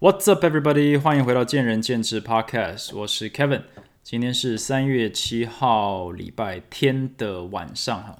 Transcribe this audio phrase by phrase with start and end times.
[0.00, 0.98] What's up, everybody？
[0.98, 3.64] 欢迎回到见仁见智 Podcast，我是 Kevin。
[4.02, 8.18] 今天是三月七号礼拜天的晚上哈。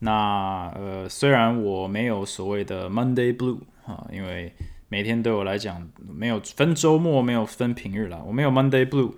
[0.00, 4.52] 那呃，虽然我没有所谓的 Monday Blue 啊，因为
[4.88, 9.14] 每天对我来讲没有分周末，没有分平日啦，我没有 Monday Blue，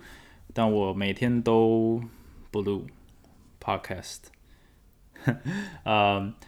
[0.53, 2.03] 但我每天都
[2.51, 2.83] Blue
[3.59, 4.25] Podcast。
[5.85, 6.35] 嗯。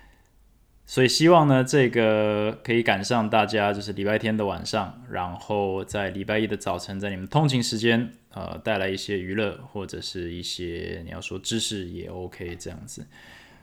[0.89, 13.05] 所以希望呢，这个可以赶上大家就是礼拜天的晚上，然后在礼拜一的早晨，在你们通勤时间，呃，带来一些娱乐或者是一些你要说知识也 OK 这样子。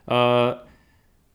[0.05, 0.66] 呃，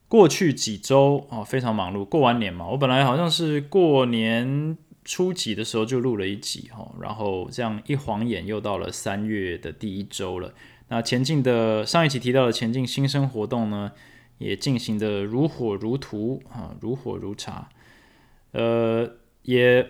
[0.08, 10.54] 过去几周啊非常忙碌，过完年嘛，我本来好像是过年初几的时候就录了一集哈，然后这样一晃眼又到了三月的第一周了。
[10.90, 13.92] 那前进的上一期提到的前进新生活动呢？
[14.40, 17.70] 也进行的如火如荼啊，如火如茶，
[18.52, 19.08] 呃，
[19.44, 19.88] 也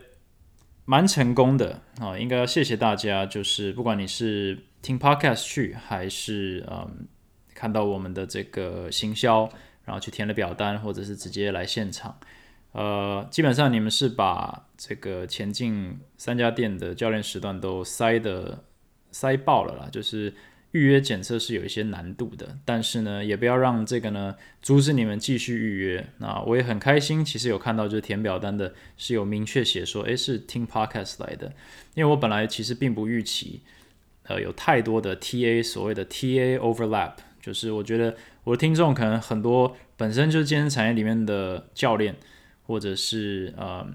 [0.85, 3.25] 蛮成功的啊，应该要谢谢大家。
[3.25, 7.07] 就是不管你是听 podcast 去，还是嗯
[7.53, 9.49] 看到我们的这个行销，
[9.85, 12.19] 然后去填了表单，或者是直接来现场，
[12.73, 18.65] 呃，基本上你们是把这个前进三家店的教练时段都塞的
[19.11, 20.33] 塞爆了啦，就是。
[20.71, 26.07] 预约检测是有一些难度的，但是呢，也不要让这个呢阻止你们继续预约。
[26.19, 31.51] 那我也很开心，其实有看到就是填表单的是有明确写说，诶，是听 podcast 来的。
[31.95, 33.61] 因为我本来其实并不预期，
[34.23, 42.15] 呃，有太多的 TA 所谓的 TA overlap，就是我觉得我的听众可能很多本身就是健身产业里面的教练，
[42.67, 43.87] 或者是呃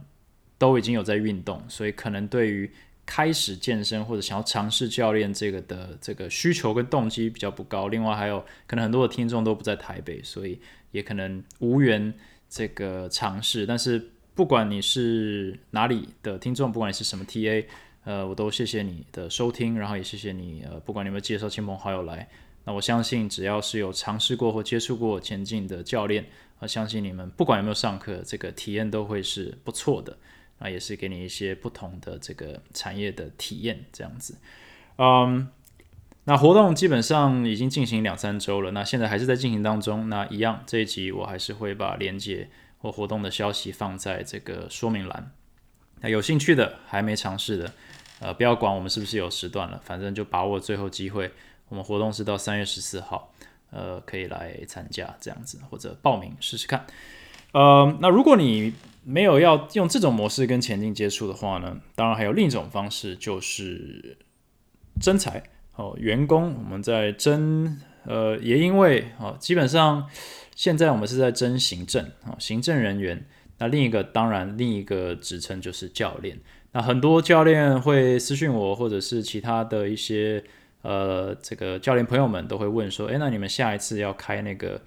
[0.58, 2.68] 都已经有在运动，所以可能对于
[3.06, 10.58] 开始健身或者想要尝试教练这个的这个需求跟动机比较不高，另外还有可能很多的听众都不在台北，所以
[10.90, 12.12] 也可能无缘
[12.48, 13.66] 这个尝试。
[13.66, 17.66] 但是不管你是哪里的听众，不管你是什么 TA，
[18.04, 22.28] 呃，我都谢谢你的收听，然后也谢谢你呃，不管你有没有介绍亲朋好友来，
[22.64, 26.24] 那我相信只要是有尝试过或接触过前进的教练，
[26.60, 30.16] 我相信你们不管有没有上课，这个体验都会是不错的。
[30.58, 34.38] 啊，也是给你一些不同的这个产业的体验，这样子。
[34.96, 35.48] 嗯，
[36.24, 40.08] 那活动基本上已经进行两三周了，那现在还是在进行当中。
[40.08, 42.48] 那一样，这一集我还是会把链接
[42.78, 45.32] 或活动的消息放在这个说明栏。
[46.00, 47.72] 那有兴趣的还没尝试的，
[48.20, 51.32] 呃，不要管我们是不是有时段了，反正就把握最后机会。
[51.68, 53.32] 我们活动是到三月十四号，
[53.70, 56.86] 呃，可以来参加这样子，或者报名试试看。
[57.52, 64.16] 呃，那如果你没有要用这种模式跟前进接触的话呢，当然还有另一种方式，就是
[65.00, 65.42] 征才
[65.76, 70.08] 哦，员工我们在征，呃，也因为哦，基本上
[70.54, 73.26] 现在我们是在征行政啊，行政人员。
[73.58, 76.36] 那另一个当然另一个职称就是教练。
[76.72, 80.42] 那很多教练会私讯我，或者是其他的一些
[80.82, 84.82] 呃这个教练朋友们都会问说，诶，那你们下一次要开那个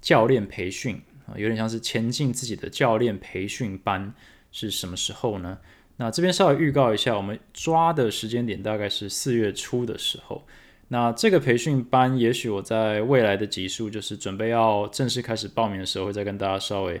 [0.00, 1.00] 教练培训？
[1.26, 4.12] 啊，有点像是前进自己的教练培训班
[4.50, 5.58] 是什么时候呢？
[5.96, 10.44] 那这边稍微预告一下，我们抓的时间点大概是四月初的时候。
[10.88, 17.00] 那这个培训班，也许我在未来的集数，就是准备要正式开始报名的时候，会再跟大家稍微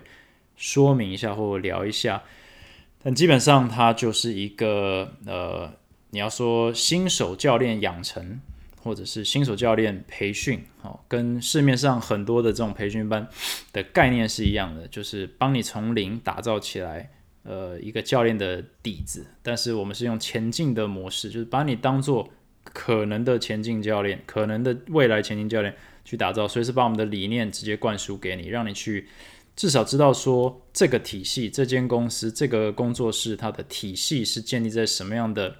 [0.56, 2.22] 说明一下或聊一下。
[3.02, 5.72] 但基本上，它就是一个呃，
[6.10, 8.40] 你要说新手教练养成。
[8.82, 13.26] 或者是新手教练培训，哦，跟市面上很多的这种培训班
[13.72, 17.10] 的概念是一样的，就是帮你从零打造起来，
[17.44, 19.24] 呃，一个教练的底子。
[19.42, 22.28] 但是我们是用前进的模式，就是把你当做
[22.64, 25.72] 可能的前进教练，可能的未来前进教练
[26.04, 29.06] 去打造，所以是把我们的理念直接灌输给你，让你去
[29.54, 35.56] 至少知道说这个体系、这间公司、这个工作室它的体系是建立在什么样的。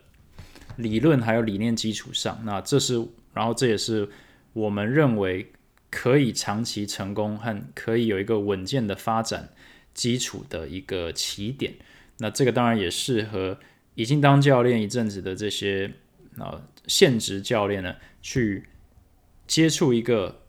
[0.77, 4.09] 理论还有理念基础上，那这是，然后这也是
[4.53, 5.53] 我们认为
[5.91, 9.51] 可以长期成功和可以有一个稳健的发展
[9.93, 11.75] 基础的一个起点。
[12.19, 13.59] 那这个当然也适合
[13.95, 15.93] 已经当教练一阵子的这些
[16.39, 18.69] 啊现职教练呢，去
[19.47, 20.43] 接触一个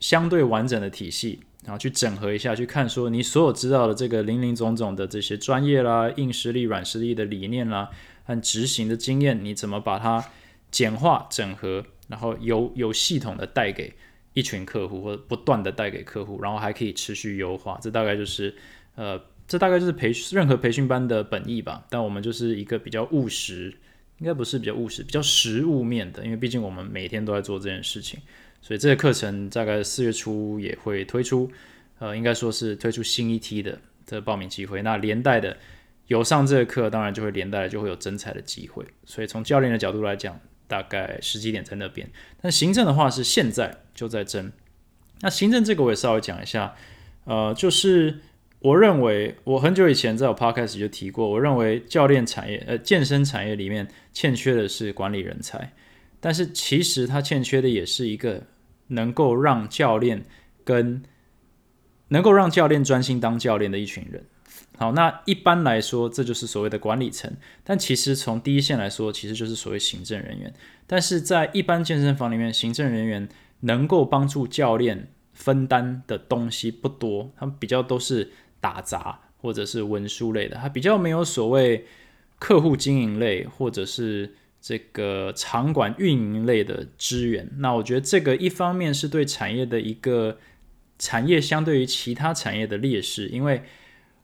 [0.00, 7.90] 相对完整的体系，然后去整合一下，去看说你所有知道的这个零零总总的这些专业啦、硬实力、软实力的理念啦。
[8.28, 10.22] 和执行的经验，你怎么把它
[10.70, 13.94] 简化、整合，然后有有系统的带给
[14.34, 17.78] 一群客户，或者不断的带给客户，然后还可以持续优化。
[17.80, 18.54] 这大概就是，
[18.96, 21.86] 呃，这大概就是培训任何培训班的本意吧。
[21.88, 23.74] 但我们就是一个比较务实，
[24.18, 28.20] 应该不是比较务实，比较实物面的，因为毕竟我们每天都在做这件事情，
[28.60, 31.50] 所以这个课程大概四月初也会推出，
[31.98, 34.82] 呃，应该说是推出新一梯的的报名机会。
[34.82, 35.56] 那连带的。
[36.08, 38.84] 有上这个课，当然就会连带就会有增财的机会。
[39.04, 42.10] 所以从教练的角度来讲，大概时机点在那边。
[42.42, 44.50] 但行政的话是现在就在争。
[45.20, 46.74] 那行政这个我也稍微讲一下，
[47.24, 48.20] 呃，就是
[48.60, 55.72] 我认为我很久以前在我 podcast 就提过，我认为教练产业呃健身产业里面欠缺的是管理人才，
[56.20, 58.44] 但是其实它欠缺的也是一个
[58.88, 60.24] 能够让教练
[60.64, 61.02] 跟
[62.08, 64.24] 能够让教练专心当教练的一群人。
[64.78, 67.28] 好，那一般来说，这就是所谓的管理层。
[67.64, 70.54] 但其实从第一线来说，其实就是所谓行政人员。
[70.86, 73.28] 但是在一般健身房里面，行政人员
[73.60, 78.30] 能够帮助教练分担的东西不多，他们比较都是
[78.60, 81.84] 打杂或者是文书类的，他比较没有所谓
[82.38, 84.32] 客户经营类或者是
[84.62, 87.50] 这个场馆运营类的资源。
[87.56, 90.38] 那我觉得这个一方面是对产业的一个
[91.00, 93.60] 产业相对于其他产业的劣势，因为。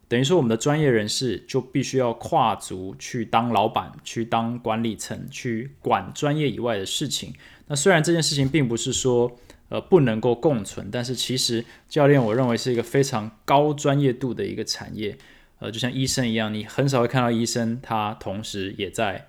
[0.09, 7.33] 等于说，我们的专业人士就必须要跨足去当老板，去当管理层，去管专业以外的事情。
[7.67, 9.39] 那虽然这件事情并不是说
[9.71, 15.17] 呃不能够共存，但是其实教练我认为是一个非常高专业度的一个产业。
[15.61, 19.29] 呃，就像医生一样，你很少会看到医生他同时也在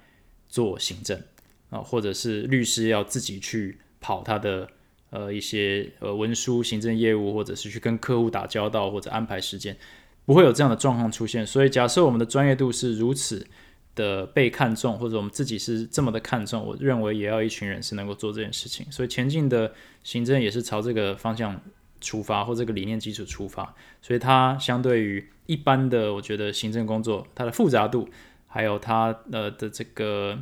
[0.49, 1.21] 做行政
[1.69, 4.67] 啊，或者是律师要自己去跑他的
[5.11, 9.77] 呃一些呃文书行政业务，或者是去跟客户打交道，或者安排时间。
[10.25, 13.45] 不会有这样的状况出现，所以假设我们的专业度是如此
[13.93, 18.85] 的被看重，或者我们自己是这么的看重，我认为也要一群人是能够做这件事情。
[18.91, 19.71] 所以前进的
[20.03, 21.61] 行政也是朝这个方向
[22.01, 23.73] 出发，或这个理念基础出发。
[24.01, 28.09] 所以它相对于一般的，我觉得行政工作它的复杂度，
[28.47, 30.37] 还有它呃的这个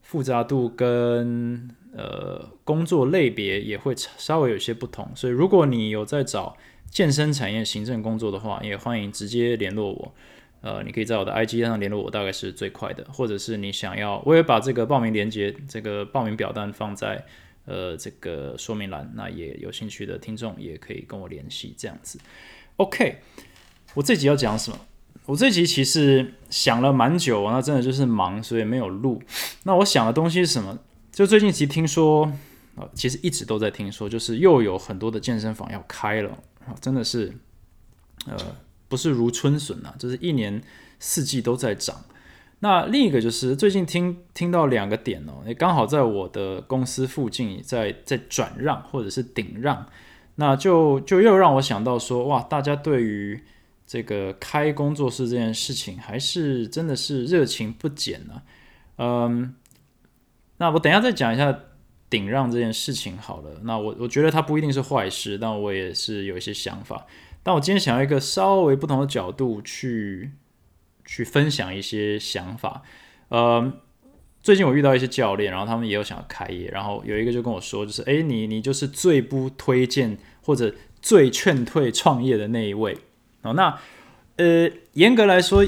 [0.00, 5.08] 复杂度跟呃工作类别也会稍微有些不同。
[5.14, 6.56] 所以如果你有在找，
[6.92, 10.14] 健身产业行政工作的话，也欢迎直接联络我。
[10.60, 13.02] 呃，你可以在我的 IG 上联络我，大概是最快的。
[13.10, 17.24] 或者是你想要，我也把这个报名链接、这个报名表单放在
[17.64, 19.10] 呃这个说明栏。
[19.16, 22.18] 那也有兴趣的听众也可以跟我联系，这样子。
[22.76, 23.20] OK，
[23.94, 24.78] 我这集要讲什么？
[25.24, 29.22] 我这集其实想了蛮久，那真的就是忙，所以没有录。
[29.62, 30.78] 那我想的东西是什么？
[31.10, 32.30] 就最近其实听说，
[32.76, 36.38] 呃，其实一直都在听说，就是又有很多的健身房要开了。
[36.80, 37.32] 真的是，
[38.26, 38.36] 呃，
[38.88, 40.62] 不是如春笋呐，就是一年
[40.98, 42.04] 四季都在涨。
[42.60, 49.86] 那另一个就是最近听听到两个点哦，也刚好在我的公司附近在在转让或者是顶让，
[50.36, 53.42] 那就就又让我想到说，哇，大家对于
[53.86, 58.42] 这个开工作室这件事情还是真的是热情不减呢。
[58.98, 59.54] 嗯，
[60.58, 61.58] 那我等下再讲一下。
[62.12, 67.06] 顶让这件事情好了，那我我觉得它不一定是坏事，但我也是有一些想法。
[67.42, 70.32] 但我今天想要一个稍微不同的角度去
[71.06, 72.82] 去分享一些想法。
[73.30, 73.72] 呃，
[74.42, 82.98] 最近我遇到一些教练，然后他们也有想要开业，然后有一个就跟我说，就是哎，你你就是最不推荐或者最劝退创业的那一位
[83.40, 83.54] 哦。
[83.54, 83.78] 那
[84.36, 85.66] 呃，严格来说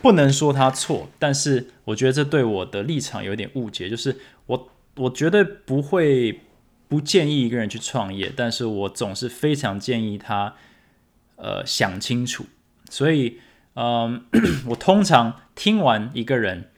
[0.00, 4.16] 不能说他错，但是我觉得这对我的立场有点误解，就是
[4.46, 4.70] 我。
[4.96, 6.40] 我绝对不会
[6.88, 10.54] 不建议一个人去创业，但是我总是非常建议他，
[11.36, 12.46] 呃，想清楚。
[12.88, 13.40] 所以，
[13.74, 14.24] 嗯，
[14.70, 16.70] 我通常听完一个人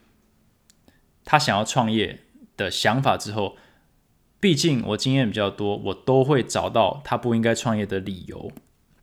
[1.25, 2.21] 他想要创业
[2.57, 3.57] 的想法之后，
[4.41, 8.51] 毕竟我经验比较多，我都会找到他不应该创业的理由。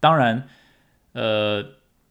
[0.01, 0.47] 当然，
[1.13, 1.63] 呃，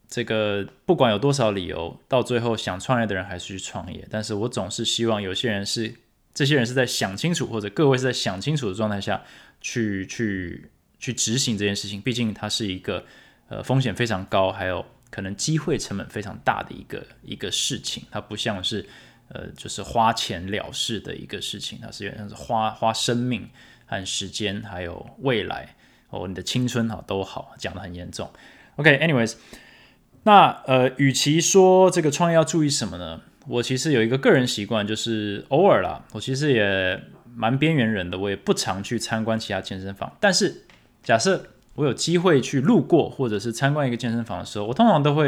[0.07, 4.07] 这个不管有多少理由，到最后想创业的人还是去创业。
[4.09, 5.93] 但是我总是希望有些人是。
[6.35, 9.23] 这些人是在想清楚，或者各位是在想清楚的状态下
[9.61, 12.01] 去去去执行这件事情。
[12.01, 13.03] 毕竟它是一个
[13.47, 18.03] 呃风险非常高，还有可能机会成本非常大的一个一个事情。
[18.11, 18.85] 它不像是
[19.29, 23.49] 呃就是花钱了事的一个事情，它是有点像是花花生命
[23.85, 25.73] 和时间，还有未来
[26.09, 28.29] 哦，你的青春哈都好，讲的很严重。
[28.75, 29.35] OK，anyways，
[30.23, 33.21] 那呃，与其说这个创业要注意什么呢？
[33.47, 36.99] 我其实有一个个人习惯，就是偶尔啦，我其实也
[37.35, 40.11] 蛮边缘人的，我也不常去参观其他健身房。
[40.19, 40.63] 但是
[41.03, 45.27] 假设我有机会去路过或者是参观一个健身房的时候，我通常都会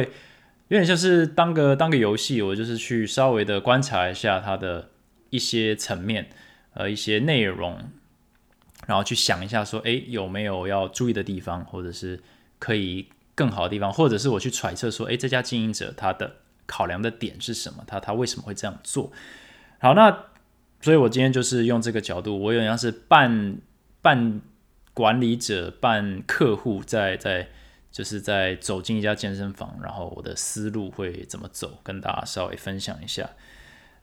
[0.70, 4.90] 有点像是当个当个游戏，我就是去稍微的观察一下它的
[5.30, 6.28] 一些层面，
[6.74, 7.78] 呃，一些内容，
[8.88, 12.20] 然后去想一下说，诶，有没有要注意的地方，或者是
[12.58, 16.38] 可以更好的地方，或者是我去揣测说，诶，这家经营者他的。
[16.68, 17.84] 考量的点是什么？
[17.88, 19.12] 他他为什么会这样做？
[19.80, 20.26] 好，那
[20.82, 23.58] 所以，我今天就是用这个角度，我有点像是半
[24.02, 24.40] 半
[24.94, 27.50] 管理者、半客户，在在
[27.92, 33.32] 就是在走进一家健身房，然后我的思路会怎么走，跟大家稍微分享一下。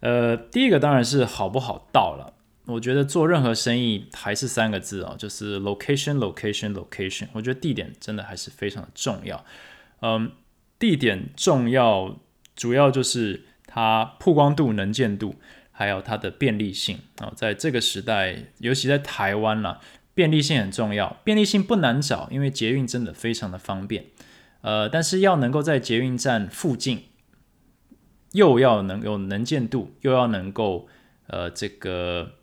[0.00, 2.34] 呃，第一个当然是好不好到了。
[2.66, 7.28] 我觉得做任何生意还是三个字哦，就是 location，location，location。
[7.32, 9.44] 我觉得地点真的还是非常的重要。
[10.00, 10.32] 嗯，
[10.78, 12.18] 地点重要，
[12.54, 15.36] 主要就是它曝光度、能见度，
[15.70, 17.32] 还有它的便利性啊。
[17.34, 19.80] 在这个时代，尤其在台湾啦，
[20.14, 21.16] 便利性很重要。
[21.24, 24.06] 便利性不难找，因为捷运真的非常的方便。
[24.62, 27.04] 呃，但是要能够在捷运站附近，
[28.32, 30.88] 又要能有能见度，又要能够
[31.26, 32.36] 呃这个。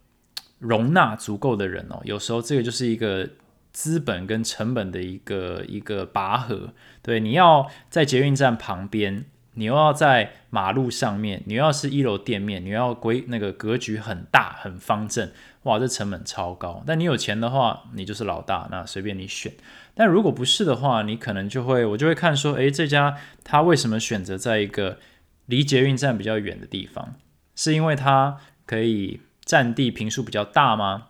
[0.62, 3.28] 容纳足够的人哦，有时候这个就是一个
[3.72, 6.72] 资本跟成本的一个一个拔河。
[7.02, 15.32] 对，你要在捷运站旁边，你又要在马路上面，你要是一楼店面，你要规那个格局很大很方正，
[15.64, 16.84] 哇，这成本超高。
[16.86, 19.54] 但你有钱的话，你就是老大，那随便你选。
[19.94, 25.00] 但如果不是的话，你可能就会我就会看说，诶，这家他为什么选择在一个
[25.46, 27.16] 离捷运站比较远的地方？
[27.56, 29.22] 是因为它可以。
[29.44, 31.08] 占地坪数比较大吗？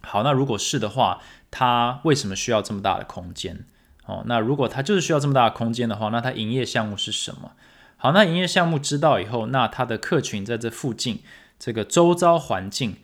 [0.00, 1.20] 好，那如果是的话，
[1.50, 3.66] 它为什么需要这么大的空间？
[4.06, 7.52] 哦，那如果它就是需要这么大的空间的话，那它营业项目是什么？
[8.00, 11.20] 好，那营业项目知道以后，那它的客群在这附近
[11.58, 12.98] 这个周遭环境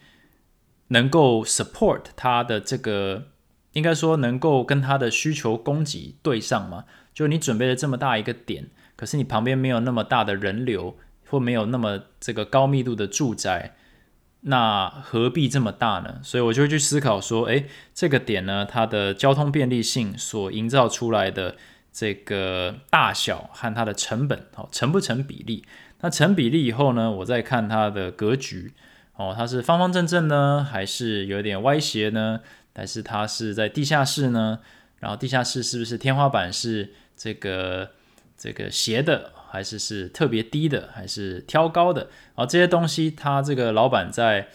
[0.88, 3.24] 能够 support 它的这个，
[3.72, 6.84] 应该说能够跟它的需求供给对上吗？
[7.12, 10.96] 就你准备了这么大一个点，可是你旁边没有那么大的人流，
[11.28, 13.74] 或没有那么这个高密度的住宅。
[14.46, 16.20] 那何必这么大呢？
[16.22, 21.56] 所以我就会去思考说，诶，这个点呢，它的交通便利性所营造出来的
[21.94, 25.64] 这个大小和它的成本，哦，成不成比例？
[26.00, 28.72] 那成比例以后呢，我再看它的格局，
[29.14, 32.40] 哦，它是方方正正呢，还是有点歪斜呢？
[32.74, 34.58] 还是它是在地下室呢？
[34.98, 37.92] 然后地下室是不是天花板是这个
[38.36, 39.30] 这个斜的？
[39.50, 42.00] 还是是特别低的，还是挑高的？
[42.34, 44.48] 然后这些东西，他这个老板在，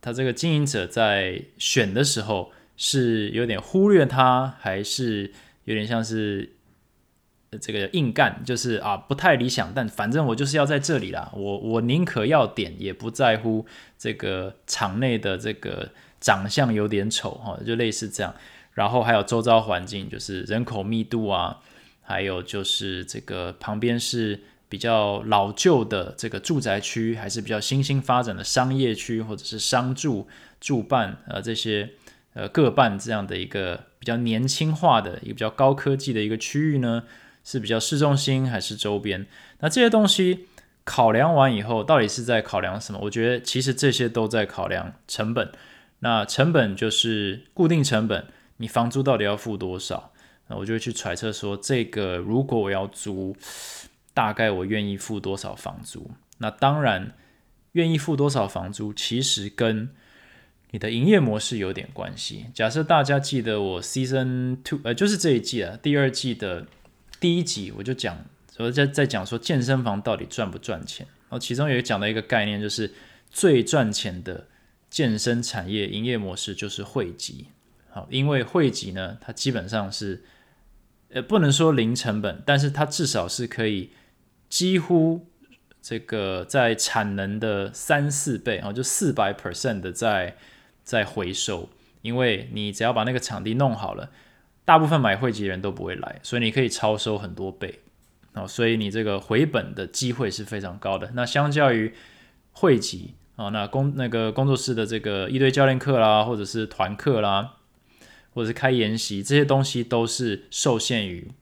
[0.00, 5.32] 他这个经营者在选的时候，是有点忽略它，还是
[5.68, 6.50] 有点像是
[7.60, 9.70] 这个硬干，就是啊不太理想。
[9.74, 13.66] 但反正我就是要在这里啦，我我宁可要点，也不在乎
[13.98, 18.34] 这个场内的这个长相有点丑哈，就类似这样。
[18.72, 21.60] 然后还有周遭环境，就是人口密度啊。
[22.00, 30.26] 还有就是这个旁边是比较老旧的这个住宅区，还是比较新兴发展的商业区，或者是商住
[30.58, 31.90] 住办呃这些
[32.32, 37.02] 呃各办这样的一个比较年轻化的一个比较高科技的一个区域呢？
[37.44, 39.26] 是比较市中心还是周边？
[39.60, 40.46] 那这些东西
[40.84, 42.98] 考量完以后，到底是在考量什么？
[43.02, 45.52] 我觉得其实这些都在考量成本。
[45.98, 48.24] 那成本就是固定成本，
[48.56, 50.14] 你房租到底要付多少？
[50.46, 53.36] 那我就会去揣测说，这个如果我要租，
[54.14, 56.10] 大概我愿意付多少房租？
[56.38, 57.12] 那当然，
[57.72, 59.90] 愿意付多少房租，其实跟
[60.70, 62.46] 你的营业模式有点关系。
[62.52, 66.66] 假设大家记得我 season two，呃，就是这一季啊，第二季的
[67.18, 68.24] 第一集，我就讲，
[68.58, 71.06] 我在在讲说健身房到底赚不赚钱。
[71.06, 72.92] 然后其中有讲到一个概念，就是
[73.30, 74.46] 最赚钱的
[74.90, 77.46] 健身产业营业模式就是汇集。
[77.90, 80.22] 好，因为汇集呢，它基本上是
[81.10, 83.90] 呃，不能说零成本，但是它至少是可以
[84.50, 85.26] 几乎
[85.80, 90.36] 这个在产能的三四倍啊，就四百 percent 的在
[90.88, 91.68] 在回收，
[92.00, 94.10] 因为你只要把那个场地弄好了，
[94.64, 97.80] 大部分买汇集人都不会来，所以你可以超收很多倍
[98.32, 101.10] 哦，所以你这个回本的机会是非常高的。
[101.14, 101.92] 那相较于
[102.52, 107.56] 汇集啊，那工那个工作室的这个一堆教练课啦，或者是团课啦。
[108.34, 111.32] 或者是开研习这些东西都是受限于，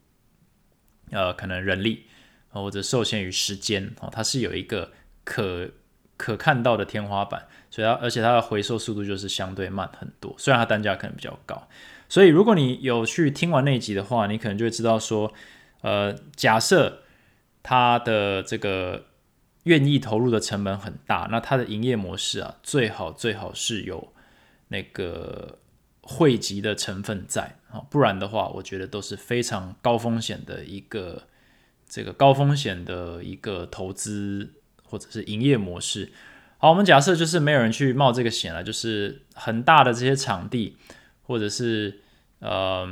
[1.11, 2.05] 呃，可能人力
[2.49, 4.91] 或者受限于时间哦，它是有一个
[5.23, 5.69] 可
[6.17, 11.67] 可看到的天花板，所以它而且它的回收速度就是相对慢很多，虽然它单价可能比较高，
[12.09, 15.31] 所以如果你有去听完那一集的话，你可能就会知道说，
[15.81, 17.03] 呃，假设
[17.63, 19.05] 它的这个
[19.63, 24.11] 愿意投入的成本很大，那它的营业模式啊，最好最好是有
[24.67, 25.59] 那个。
[26.09, 31.23] 汇集的成分在啊，不然的话，我觉得都是非常高风险的一个
[31.85, 34.53] 这个高风险的一个投资
[34.87, 36.11] 或者是营业模式。
[36.57, 40.77] 好，我们假设就是没有人去冒这个险了，就是很大的这些场地
[41.21, 41.99] 或者是
[42.39, 42.87] 呃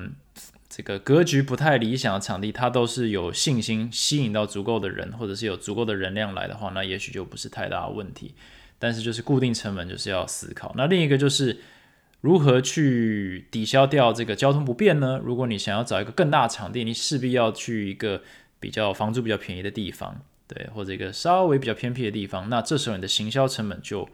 [0.69, 8.35] 这个格局不太理想的场地，它都是有信心吸引到足够的人，或者是有足够的人量来的话，那也许就不是太大问题。
[8.77, 10.73] 但是就是固定成本就是要思考。
[10.77, 11.59] 那另一个就是。
[12.21, 15.21] 如何去抵消掉这个交通不便呢？
[15.23, 18.23] 如果你想要找一个更大的场地，你势必要去一个
[18.59, 22.49] 比较房租比较便宜的地方，对，或者一个稍微比较偏僻的地方。
[22.49, 24.07] 那这时候你的行销成本就，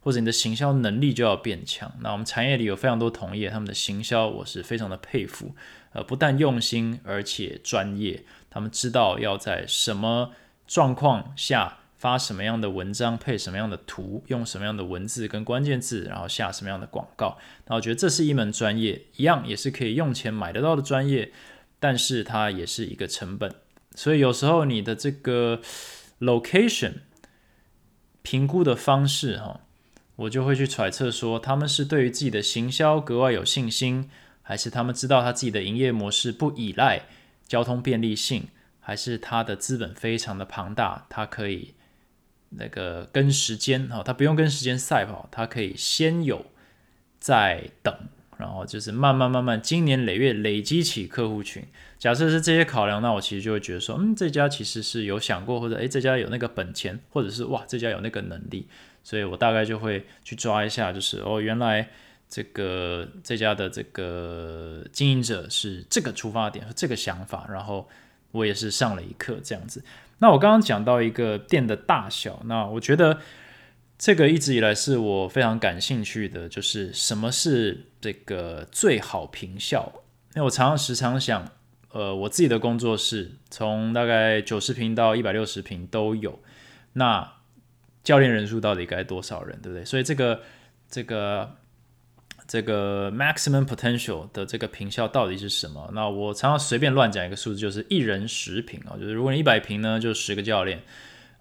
[0.00, 1.92] 或者你的行销能力就要变强。
[2.00, 5.54] 那我们产业里有非常多同业，他们的行销我是非常的佩服，
[5.92, 8.24] 呃，不但用心，而且专业。
[8.50, 10.32] 他们知道要在什么
[10.66, 11.78] 状况下。
[11.96, 17.38] 发什么样的文章，配什么样的图，用什么样的文字跟关键字，然后下什么样的广告。
[17.66, 21.32] 那我觉得这是一门专业，一样也是可以用钱买得到的专业，
[21.80, 23.54] 但是它也是一个成本。
[23.94, 25.60] 所以有时候你的这个
[26.20, 26.94] location
[28.22, 29.60] 评估的方式，哈，
[30.16, 34.10] 我就会去揣测说，他们是对于自己的行销格外有信心，
[34.42, 37.02] 还是他们知道他自己的营业模式不依赖
[37.46, 38.48] 交通便利性，
[38.80, 41.74] 还是他的资本非常的庞大，他可以。
[42.56, 46.46] 那个跟时间哈，他不用跟时间赛跑，他可以先有
[47.18, 47.92] 再等，
[48.38, 51.62] 然后就是慢慢慢慢，今年累月累积起客户群。
[51.98, 58.66] 假设是这些考量，那我其实就会觉得说，嗯，这家其实是有想过，或者诶，这家有那个本钱，或者是哇，这家有那个能力，
[59.02, 61.88] 所以我大概就会去抓一下，就是哦，原来
[62.28, 67.88] 这个这家的这个经营者是这个出发点和这个想法，然后
[68.32, 69.82] 我也是上了一课这样子。
[70.18, 73.18] 那我刚刚讲到一个店的大小，那我觉得
[73.98, 79.90] 这个一直以来是我非常感兴趣的，就是什么是这个最好平效？
[80.34, 81.48] 因为我常常时常想，
[81.92, 86.38] 呃，我自己的工作室从大概九十平到一百六十平都有，
[86.92, 87.32] 那
[88.02, 89.82] 教练人数到底该多少人，对不对？
[89.86, 90.42] 所以这个
[90.90, 91.56] 这个。
[92.46, 95.90] 这个 maximum potential 的这个平效到底是什么？
[95.94, 100.82] 那我常常随便乱讲一个数字，就是一人十平啊，就是如果你一百平呢，就十个教练，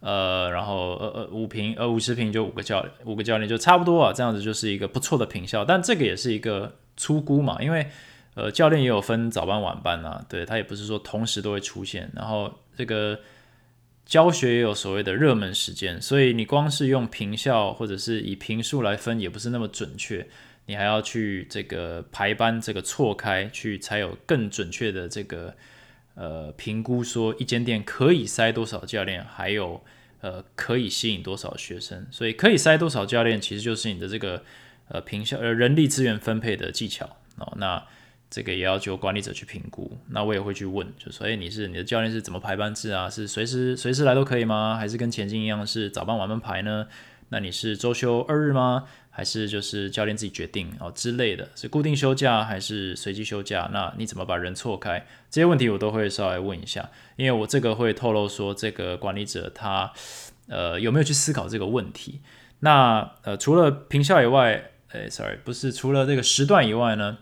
[0.05, 5.63] 呃，然后呃呃五平呃五十平就五个教练，五个教练就差不多啊，这样子就是一个不错的平效。
[5.63, 7.87] 但这个也是一个粗估嘛，因为
[8.35, 13.17] 呃教练也有分早班晚班啊，对他也不是说同时都会出现，然后这个
[14.05, 20.27] 教学也有所谓的热门时间，所以你光是用平效或者是以平数来分，也不是那么准确。
[20.65, 25.53] 你还要去这个排班，这个错开去，才有更准确的这个
[26.15, 29.83] 呃评估，说一间店可以塞多少教练，还有
[30.21, 32.05] 呃可以吸引多少学生。
[32.11, 34.43] 所以可以塞多少教练，其实就是你的这个
[34.87, 37.05] 呃平效呃人力资源分配的技巧
[37.37, 37.53] 哦。
[37.57, 37.83] 那
[38.29, 39.97] 这个也要求管理者去评估。
[40.09, 43.09] 那我也会去问，就说哎，你是你的教练是怎么排班制啊？
[43.09, 44.75] 是随时随时来都可以吗？
[44.75, 46.87] 还是跟前进一样是早班晚班排呢？
[47.29, 48.85] 那你是周休二日吗？
[49.15, 53.69] 还是就是教练自己决定哦之类的，是固定休假还是随机休假？
[53.71, 55.05] 那你怎么把人错开？
[55.29, 59.93] 这些问题我都会稍微问一下，因为我这个会透露说这个管理者他
[60.47, 62.21] 呃有没有去思考这个问题。
[62.61, 67.19] 那呃除了平效以外，诶 s o r r y 不是除了这个时段以外呢，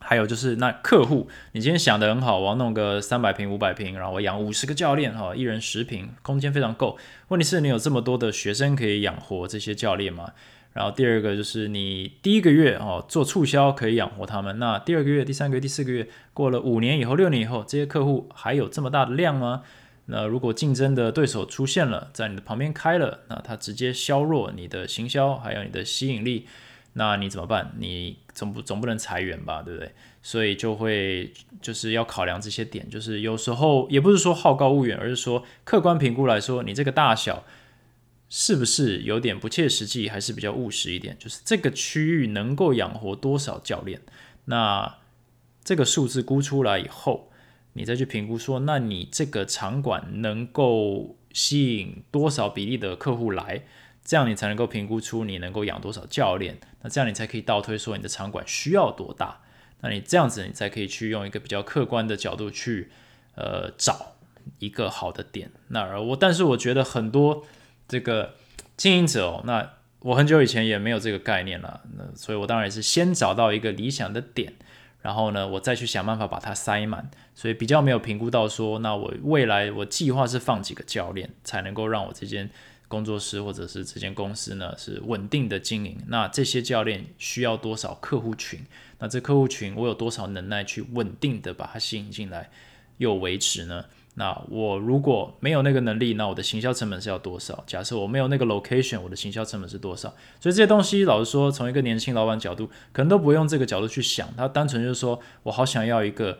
[0.00, 6.98] 还有就是那客户，你今天想的很好，我要弄个三百平五百平，然后我养五十个教练哈，一人十平，空间非常够。
[7.28, 10.32] 问题是，你有这么多的学生可以养活这些教练吗？
[10.76, 19.62] 然后第二个就是你第一个月哦做促销可以养活他们，那第二个月、第三个月、第四个月过了五年以后、六年以后，这些客户还有这么大的量吗？
[20.04, 26.46] 那如果竞争的对手出现了，在你的旁边开了，那他直接削弱你的行销还有你的吸引力，
[26.92, 27.72] 那你怎么办？
[27.78, 29.92] 你总不总不能裁员吧，对不对？
[30.22, 37.44] 所以就会就是要考量这些点，就是有时候也不是说好高骛远，而是说客观评估来说，你这个大小。
[38.28, 41.16] 是不是有点不切实际，还是比较务实一点？
[41.16, 44.00] 就是这个区域能够养活多少教练？
[44.46, 44.98] 那
[45.62, 47.30] 这个数字估出来以后，
[47.74, 53.62] 你再去评估说，那你这个场馆能够吸引多少比例的客户来？
[54.04, 56.58] 这样你才能够评估出你能够养多少教练。
[56.82, 59.40] 那这样你才可以倒推说你的场馆需要多大？
[59.82, 62.90] 那你这样子你才可以去用一个比较客观的角度去
[63.36, 64.14] 呃找
[64.58, 65.52] 一个好的点。
[65.68, 67.46] 那而我，但是我觉得很多。
[67.88, 68.34] 这个
[68.76, 74.52] 经营者哦，那我很久以前也没有这个概念了，那所以我当然是先找到一个理想的点，
[75.02, 82.48] 然后呢，我再去想办法把它塞满，所以比较没有评估到说，那我未来我计划是放几个教练才能够让我这间
[82.88, 88.64] 工作室或者是这间公司呢是稳定的经营，那这些教练需要多少客户群？
[88.98, 92.50] 那这客户群我有多少能耐去稳定的把它吸引进来
[92.98, 93.84] 又维持呢？
[94.18, 97.62] 那我如果没有那个能力，那我的行销成本是要多少？
[97.66, 100.08] 假设我没有那个 location，我的行销成本是多少？
[100.40, 106.38] 所以这些东西，老实说，从一个年轻老板角度，可能都不用这个角度去想，他单纯就是说我好想要一个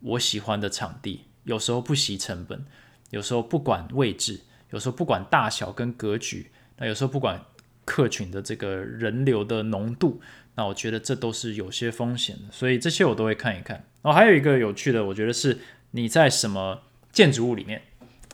[0.00, 2.62] 我喜欢的场地，有时候不惜成本，
[3.08, 7.40] 有时候不管位置，有时候不管大小跟格局，那有时候不管
[7.86, 10.20] 客群的这个人流的浓度，
[10.56, 13.86] 那我觉得这都是有些风险的，所以这些我都会看一看。
[14.02, 15.58] 然后还有一个有趣的，我觉得是
[15.92, 16.82] 你在什么
[17.16, 17.80] 建筑物里面，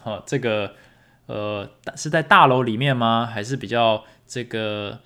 [0.02, 0.74] 好，这个
[1.26, 3.24] 呃是在大楼里面吗？
[3.32, 4.98] 还是比较这个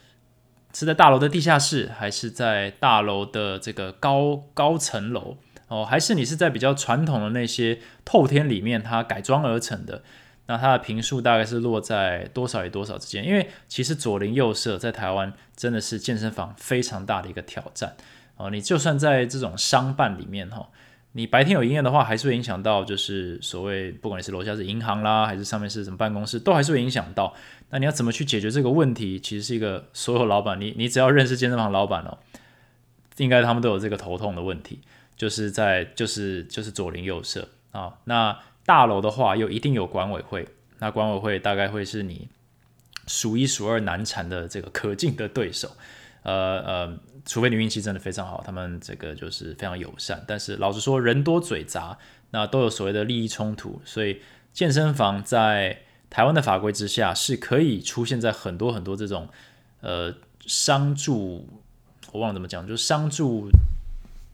[0.73, 5.37] 是在大楼的地下室，还是在大楼的这个高高层楼？
[5.69, 10.03] 哦，还是你是在比较传统的那些透天里面，它改装而成的？
[10.47, 13.23] 那它的平数大概是落在多少与多少之间？
[13.27, 17.95] 因为其实左邻右舍在台湾真的是健身房非常大的一个挑战
[18.39, 18.49] 哦。
[18.49, 20.71] 你就算在这种商办里面哈，
[21.17, 27.35] 你白天有营业的话，还是会影响到，就是所谓不管你是楼下是银行啦，还是上面是什么办公室，都还是会影响到。
[27.71, 29.19] 那你要怎么去解决这个问题？
[29.19, 32.19] 其实是一个所有老板，你你只要认识健身房老板哦，
[33.17, 34.81] 应该他们都有这个头痛的问题。
[35.17, 40.47] 就是在就是就是左邻右舍啊，那大楼的话又一定有管委会，
[40.81, 42.29] 那管委会大概会是你
[43.07, 45.71] 数一数二难缠的这个可敬的对手，
[46.25, 51.99] 呃呃，除非你运气真的非常好，他们这个就是非常友善，但是老实说人多嘴杂，
[52.31, 54.23] 那都有所谓的利益冲突，所以
[54.55, 59.29] 健身房在台湾的法规之下是可以出现在很多很多这种
[59.83, 60.15] 呃
[60.47, 61.47] 商住，
[62.13, 63.51] 我忘了怎么讲，就是商住。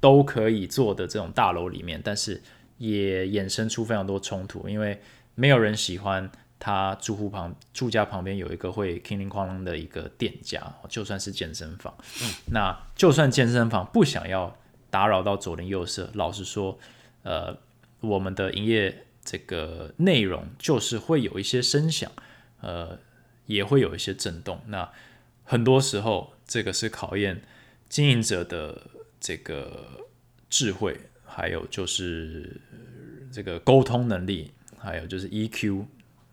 [0.03, 2.43] 都可以做的这种大楼里面，但是
[2.79, 5.01] 也衍生出非常多冲突，因为
[5.37, 6.29] 没有人喜欢
[6.65, 11.93] 他住户旁住家旁边有一个会叮铃哐啷的一个店家，就算是健身房，
[12.53, 14.57] 那就算健身房不想要
[14.89, 16.79] 打扰到左邻右舍，老实说，
[17.25, 17.59] 呃，
[17.99, 22.13] 我们的营业这个内容就是会有一些声响，
[22.61, 22.97] 呃，
[23.47, 24.89] 也会有一些震动，那
[25.43, 27.43] 很多时候这个是考验
[27.89, 28.81] 经营者的。
[29.25, 30.05] 这个
[30.51, 32.61] 智慧，还有就是
[33.33, 35.85] 这个沟通能力，还有就是 EQ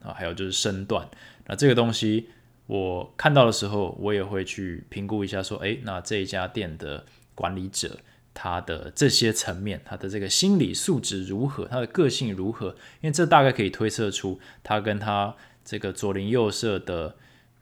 [0.01, 1.07] 啊，还有就是身段。
[1.47, 2.29] 那这个东西
[2.67, 7.99] 我看到的时候，我也会去评估一下，说，哎，那这一家店的管理者，
[8.33, 12.69] 他的这些层面，他的这个心理素质如何，他的个性如何？
[13.01, 15.35] 因为这大概可以推测出他跟他
[15.65, 17.15] 这个左邻右舍的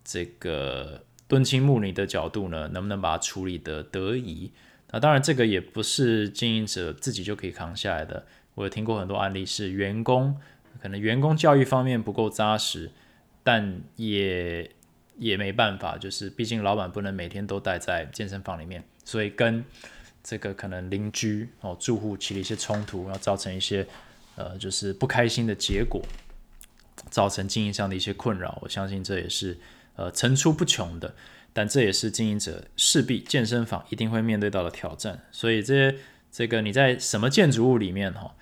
[0.04, 4.52] 这个敦亲睦邻的角度呢，能不能把它处理得得宜？
[4.92, 8.26] 那当然，这个也不是经营者自己就可以扛下来的。
[8.56, 10.36] 我有听过很多案例，是员工
[10.88, 12.90] 可能员工教育方面不够扎实，
[13.44, 14.72] 但也
[15.18, 19.66] 也没办法，就是毕竟老板不能每天都待在健身房里面，所以跟
[20.24, 23.86] 这个可能邻居哦住户起了一些冲突，要造成一些
[24.38, 26.02] 呃就是不开心的结果，
[27.10, 28.58] 造成经营上的一些困扰。
[28.62, 29.58] 我相信这也是
[29.98, 31.14] 呃层出不穷的。
[31.52, 35.98] 但这也是经营者势必健身房一定会面对到的挑战，所以这些
[36.32, 38.36] 这个你在什么建筑物里面哈，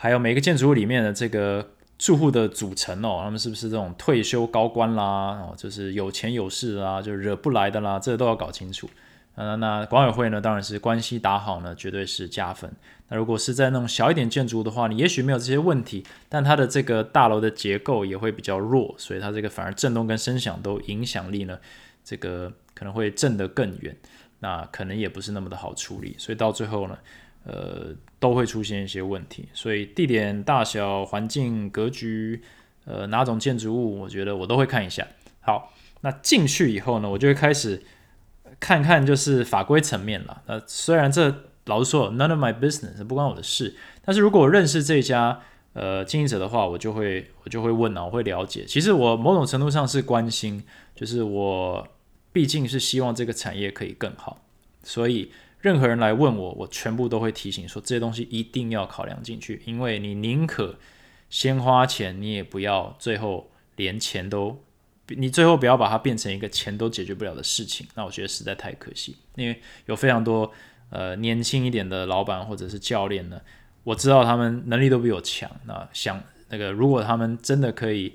[0.00, 5.02] 还有每个建筑物里面的这个住户的组成哦，他们是不是这种退休高官啦，
[5.40, 8.88] 哦，就是有钱有势啊，就惹不来的啦，这都要搞清楚。
[9.34, 12.70] 嗯，那管委会呢，当然是关系打好呢，绝对是加分。
[13.08, 21.58] 那如果是在那种小一点建筑的话，你也许没有这些问题，但它的这个大楼的结构也会比较弱，所以它这个反而震动跟声响都影响力呢。
[22.04, 23.96] 这个可能会震得更远，
[24.38, 26.96] 那可能也不是那么的好处理，所以到最后呢，
[27.48, 29.48] 呃，都会出现一些问题。
[29.52, 32.40] 所以地点、大小、环境、格局，
[32.84, 35.04] 呃，哪种建筑物，我觉得我都会看一下。
[35.40, 37.82] 好，那进去以后呢，我就会开始
[38.60, 40.42] 看看就是法规层面了。
[40.46, 45.40] 那虽然这老实说，none of my business，不关我的事，但是如果我认识这家
[45.72, 48.64] 呃经营者的话，我就会我就会问啊，我会了解。
[48.64, 50.62] 其实我某种程度上是关心，
[50.94, 51.88] 就是我。
[52.30, 54.44] 毕竟是希望这个产业可以更好，
[54.84, 60.78] 所以任何人来问我，我全部都会提醒说这些东西一定要考量进去，因为你宁可
[61.28, 64.64] 先花钱，你也不要最后连钱都，
[65.08, 67.86] 你最后不要把它变成一个钱都解决不了的事情。
[67.94, 70.50] 那我觉得实在太可惜，因为有非常多
[70.90, 73.40] 呃年轻一点的老板或者是教练呢，
[73.82, 78.14] 我知道他们能力都比我强，那想那个如果他们真的可以。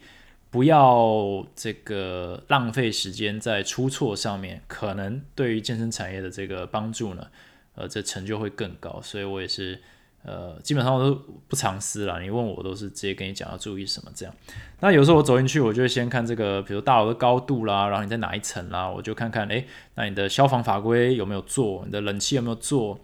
[0.53, 7.25] 不要这个浪费时间在出错上面，可能对于健身产业的这个帮助呢，
[7.73, 9.01] 呃，这成就会更高。
[9.01, 9.81] 所以我也是，
[10.21, 11.15] 呃，基本上都
[11.47, 12.21] 不藏私了。
[12.21, 14.35] 你问我，都是直接跟你讲要注意什么这样。
[14.79, 21.81] 那有时候我走进去，我就会先看这个，比如大楼的高度啦，然后你在哪一层啦，我就看看，诶，那你的消防法规有没有做？
[21.83, 22.99] 你的冷气有没有做？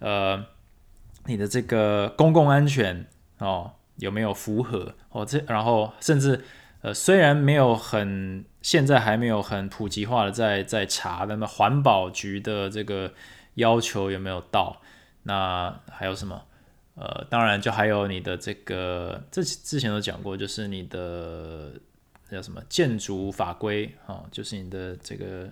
[0.00, 0.44] 呃，
[1.24, 3.06] 你的这个公共安全
[3.38, 4.94] 哦有没有符合？
[5.08, 6.44] 哦，这然后甚至。
[6.82, 13.12] 呃，虽然没有很，现在还没有很普及化的在在查，那么环保局的这个
[13.54, 14.80] 要求有没有到？
[15.24, 16.42] 那还有什么？
[16.94, 21.72] 呃，当然就还有你的这个，这之前都讲过，就是你的
[22.30, 25.48] 叫什么建筑法规啊，就是你的这个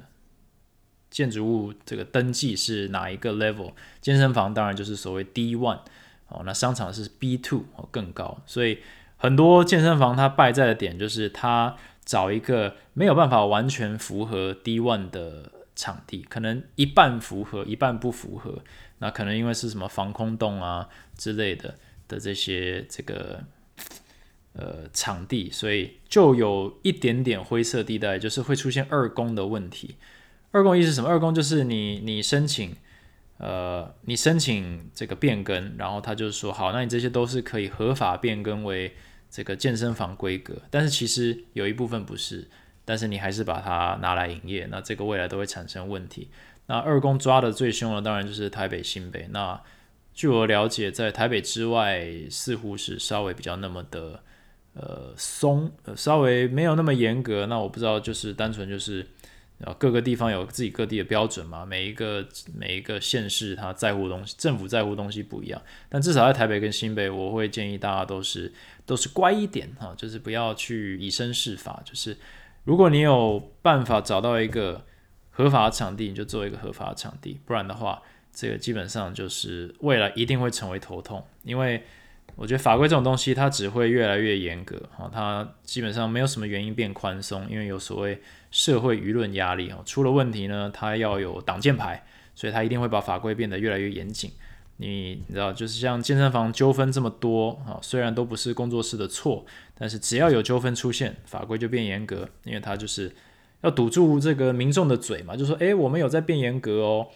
[1.11, 5.81] 建筑物这个登记是哪一个 level，健身房当然就是所谓 D one
[6.29, 8.79] 哦，那商场是 B two 哦更高，所以
[9.19, 18.63] 很多健身房它败在的点就是它找一个没有办法完全符合 D one 的场地，可能一半符合，一半不符合，
[19.01, 21.75] 那可能因为是什么防空洞啊之类的
[22.09, 23.45] 的这些这个。
[24.55, 29.95] 呃，场地，所以就有一点点灰色地带，就是会出现二公的问题。
[30.51, 31.09] 二公意是什么？
[31.09, 32.75] 二公就是你你申请，
[33.37, 38.97] 呃，你申请这个变更，然后他就说，好，那你这些都是可以合法变更为
[39.31, 42.49] 这个健身房规格，但是其实有一部分不是，
[42.85, 46.29] 但是你还是把它拿来营业，那这个未来都会产生问题。
[46.67, 49.29] 那二公抓的最凶的，当然就是台北新北。
[49.31, 49.61] 那
[50.15, 54.23] 据我了解，在台北之外，似乎是稍微比较那么的。
[54.75, 57.47] 呃，松，稍微没有那么严格。
[57.47, 59.05] 那我不知道，就是单纯就是，
[59.65, 61.67] 啊，各个地方有自己各地的标准嘛。
[61.67, 65.61] 每一个每一个县市，它在乎的东西，政府在乎的东西不一样。
[65.89, 68.53] 但至少在台北跟新北，我会建议大家都是
[68.87, 71.83] 都是乖一点哈，就是不要去以身试法。
[71.85, 72.17] 就是
[72.65, 74.85] 如果你有办法找到一个
[75.31, 77.41] 合法的场地，你就做一个合法的场地。
[77.45, 81.83] 不然的话，这个基本上就是未来一定会成为头痛，因为。
[82.39, 88.23] 我觉得法规这种东西，它只会越来越严格啊，它基本上没有什么原因变宽松，因为有所谓
[88.53, 94.31] 社会舆论压力啊，出了问题呢，它要有挡箭牌，所以它一定会把法规变得越来越严谨。
[94.77, 99.45] 你你知道，就是像健身房纠纷这么多啊，虽然都不是工作室的错，
[99.77, 103.13] 但是只要有纠纷出现，法规就变严格，因为它就是
[103.63, 107.09] 要堵住这个民众的嘴嘛，就说诶，我们有在变严格哦。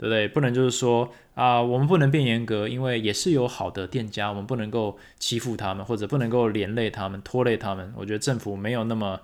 [0.00, 0.26] 对不对？
[0.28, 7.92] 不能就是说啊，我们不能变严格，因为也是有好的店家，我们不能够欺负他们，或者不能够连累他们、拖累他们。
[7.94, 9.20] 我觉得政府没有那么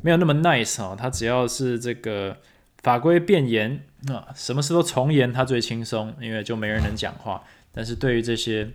[0.00, 2.34] 没有那么 nice 啊，他只要是这个
[2.78, 7.44] 法规变严啊，什么事都从严，他最轻松，因为就没人能讲话。
[7.70, 8.66] 但是对于这些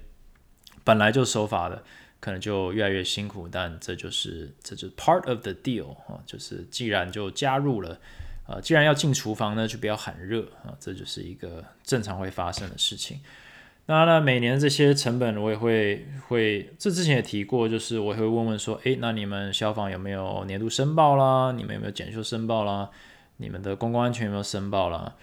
[0.83, 1.81] 本来就守法的，
[2.19, 3.49] 可能就越来越辛苦。
[3.51, 7.97] 但这就是这就是 part of the deal 啊，就是既然就加入了。
[8.45, 13.19] 呃，既然要进厨房呢，就不要喊热啊，这就是一个正常会发生的事情。
[13.85, 21.51] 那那每年这些成本我也会会，这之前也提过，就是我也会问问说，诶，那你们消防有没有年度申报啦？
[21.51, 22.89] 你们有没有检修申报啦？
[23.37, 25.15] 你们的公共安全有没有申报啦？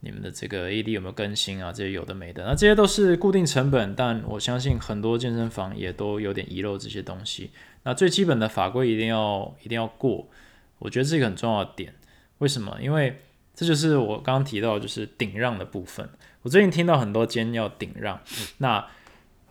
[0.00, 1.72] 你们的这个 AD 有没有更新啊？
[1.72, 7.50] 这些有的没的，那这些都是固定成本，但我相信很多健身房也都有点遗漏这些东西。
[7.82, 10.28] 那最基本的法规一定要一定要过，
[10.78, 11.94] 我觉得是一个很重要的点。
[12.38, 12.76] 为什么？
[12.80, 13.20] 因为
[13.54, 16.08] 这就是我刚刚提到，就是顶让的部分。
[16.42, 18.20] 我最近听到很多间要顶让，
[18.58, 18.86] 那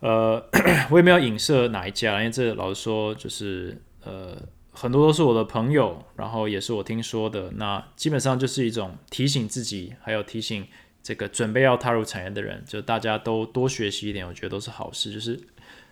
[0.00, 0.42] 呃，
[0.90, 4.36] 我也没有影射哪一家，因为这老实说，就是呃，
[4.70, 7.50] 很多都是我的朋友，然后也是我听说的。
[7.56, 10.66] 那基本上就是一种提醒自己，还有提醒
[11.02, 15.12] 这个准备要踏入产业的人，就大家都多学习一点，我觉得都是好事。
[15.12, 15.38] 就是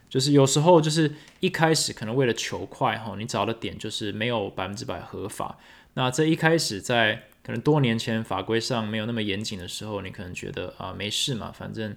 [0.08, 5.58] 就是有时候就是一开始可能为了求快哈，你找的点就是没有百分之百合法。
[5.98, 11.96] 那这一开始在可能多年前法规上没有那么严谨的时候，你可能觉得啊没事嘛，反正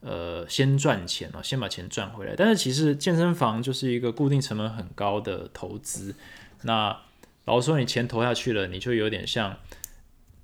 [0.00, 2.34] 呃先赚钱哦，先把钱赚回来。
[2.36, 6.16] 但是其实健身房就是一个固定成本很高的投资。
[6.62, 6.98] 那
[7.44, 9.56] 老实说，你钱投下去了，你就有点像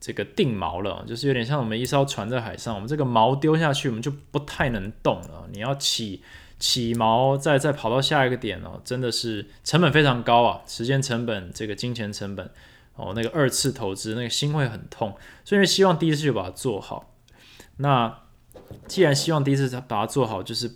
[0.01, 5.49] 这个定锚了，就是有点像我们一艘船在海上，我们这个锚丢下去，我们就不太能动了。
[5.51, 6.23] 你要起
[6.61, 12.49] 起锚，再再跑到下一个点哦，真的是成本非常高啊，时间成本，这个金钱成本。
[12.97, 17.13] 哦，那个二次投资，那个心会很痛，所以希望第一次就把它做好。
[17.79, 18.21] 那
[18.87, 20.71] 既然希望第一次把它做好，就是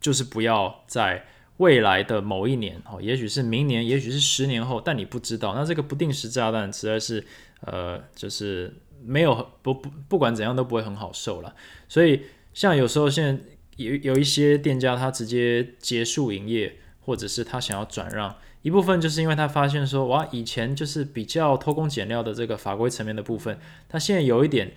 [0.00, 1.24] 就是不要在
[1.56, 5.56] 未来的某一年，哦，也许是明年，也许是十年后，但你不知道。
[5.56, 7.26] 那这个不定时炸弹实在是，
[7.62, 8.72] 呃，就是
[9.02, 11.56] 没有不不不管怎样都不会很好受了。
[11.88, 12.22] 所以
[12.54, 13.42] 像有时候现在
[13.76, 18.36] 有有一些店家，他直接结束营业，或者是他想要转让。
[18.62, 24.72] 一部分就是因为他发现说，哇，以前就是比较偷工减料的这个法规层面的部分，他现在有一点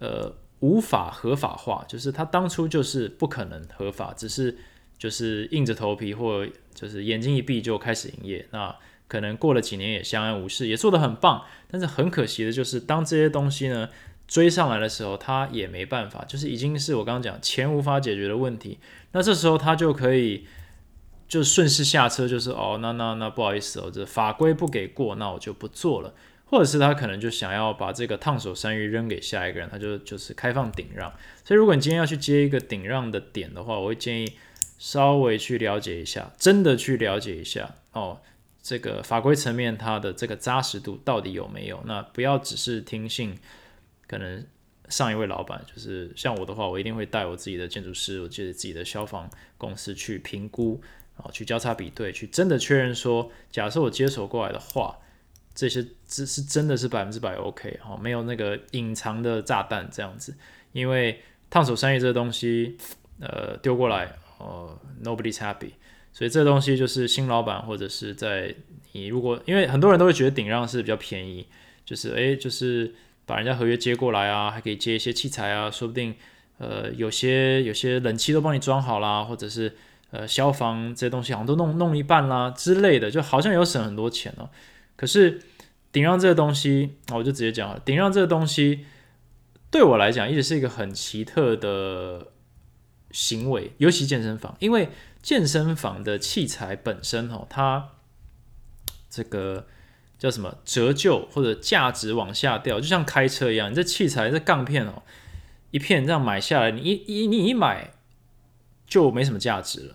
[0.00, 4.58] 呃无法合法化，就是他当初就是不可能合法，只是
[4.98, 8.76] 就是硬着头皮或就是眼睛一闭就开始营业，那
[9.08, 13.88] 可能过了几年也相安无事，也做得很棒，但是很可惜的就是当这些东西呢
[14.28, 18.78] 追上来的时候，他也没办法，就是已经是我刚刚讲钱无法解决的问题，
[19.12, 20.44] 那这时候他就可以。
[21.32, 26.12] 就顺势下车，就是哦，那那那不好意思哦，这法规不给过，那我就不做了。
[26.44, 31.10] 或者是他可能就想要把这个烫手山芋扔给下一个人，他就就是开放顶让。
[31.42, 34.30] 所以如果你今天要去接一个顶让的点的话，我会建议
[34.78, 38.20] 稍微去了解一下，真的去了解一下哦。
[38.62, 41.82] 这个法规层面它的这个扎实度到底有没有？
[41.86, 43.34] 那不要只是听信
[44.06, 44.44] 可能
[44.90, 50.82] 上一位老板，就是像我的话，我一定会带我自己的建筑师，我借着自己的消防公司去评估，
[51.16, 54.98] 哦去交叉比对，去真的确认说，假设我接手过来的话，
[55.54, 60.34] 这些这是真的是百分之百 OK 哈，没有那个隐藏的炸弹这样子，
[60.72, 61.20] 因为
[61.50, 62.76] 烫手山芋这个东西，
[63.20, 65.72] 呃，丢过来，呃，nobody's happy。
[66.14, 68.54] 所以这东西就是新老板或者是在
[68.92, 71.46] 你如果因为很多人都会觉得顶让是比较便宜，
[71.84, 72.94] 就是诶，就是
[73.24, 76.14] 把人家合约接过来啊，还可以接一些器材啊，说不定
[76.58, 79.74] 呃有些有些冷气都帮你装好啦，或者是
[80.12, 84.48] 呃消防这些东西好像都弄弄一半啦之类的，就好像有省很多钱哦。
[84.94, 85.42] 可是
[85.90, 88.86] 顶让这个东西，我就直接讲了，顶让这个东西
[89.72, 92.28] 对我来讲一直是一个很奇特的
[93.10, 94.88] 行为，尤其健身房，因为。
[95.22, 97.90] 健身房的器材本身哦，它
[99.08, 99.68] 这个
[100.18, 105.04] 叫什么折旧或者价值往下掉，就像开车一样，你这器材这杠片哦，
[105.70, 107.92] 一片这样买下来，你一一你一买
[108.92, 109.94] 就没什么价值了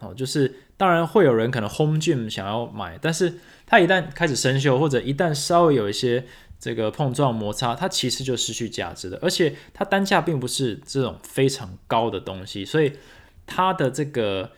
[0.00, 0.12] 哦。
[0.14, 3.32] 就是当然会有人可能 home gym 想要买，但是
[3.64, 6.26] 它一旦开始生锈或者一旦稍微有一些
[6.58, 9.18] 这个碰撞摩擦，它其实就失去价值的。
[9.22, 12.92] 而且它单价并不是这种非常高的东西，所以。
[13.48, 14.50] 它的这个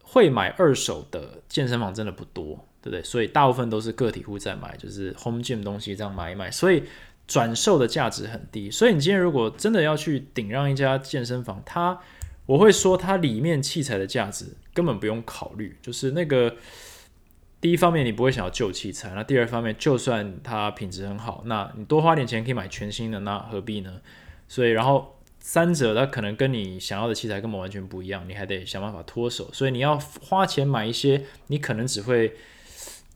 [0.00, 3.02] 会买二手的健身房真的不多，对不对？
[3.02, 6.84] 所以大部分都是个体户在买，就是 home gym 东西这样买一买，所以
[7.26, 8.70] 转售的价值很低。
[8.70, 11.98] 所以你今天如果真的要去顶让一家健身房，它
[12.46, 16.56] 我会说它里面器材的价值根本不用考虑，就是那个
[17.60, 24.00] 第一方面你不会想要旧器材，那第二方面就算它品质很好，那你多花点钱可以买全新的，那何必呢？
[24.48, 25.10] 所以然后。
[25.46, 32.32] 三者它可能跟你想要的器材根本完全不一样，你还得想办法脱手，所以你要花钱买一些你可能只会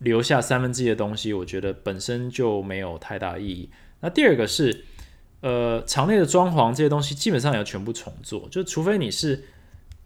[0.00, 3.70] 留下三分之一的东西，我觉得本身就没有太大意义。
[4.00, 4.84] 那第二个是，
[5.40, 9.44] 呃，场内的装潢这些东西基本上要全部重做，就除非你是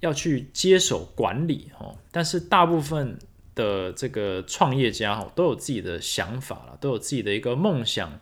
[0.01, 3.18] 要去接手管理哦，但是大部分
[3.55, 8.21] 的这个创业家哈都有自己的想法了，都有自己的一个梦想。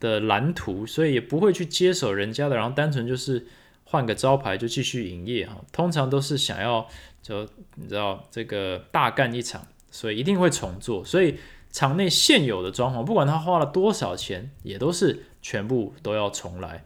[0.00, 3.46] 的蓝图，所以也不会去接手人家的，然后单纯就是
[3.84, 5.56] 换个招牌就继续营业哈。
[5.72, 6.86] 通常都是想要
[7.22, 11.02] 就你知道这个大干一场，所以一定会重做。
[11.02, 11.38] 所以
[11.70, 16.82] 场内现有的装潢，不管他花了多少钱，也都是全部都要重来。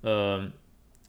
[0.00, 0.48] 呃，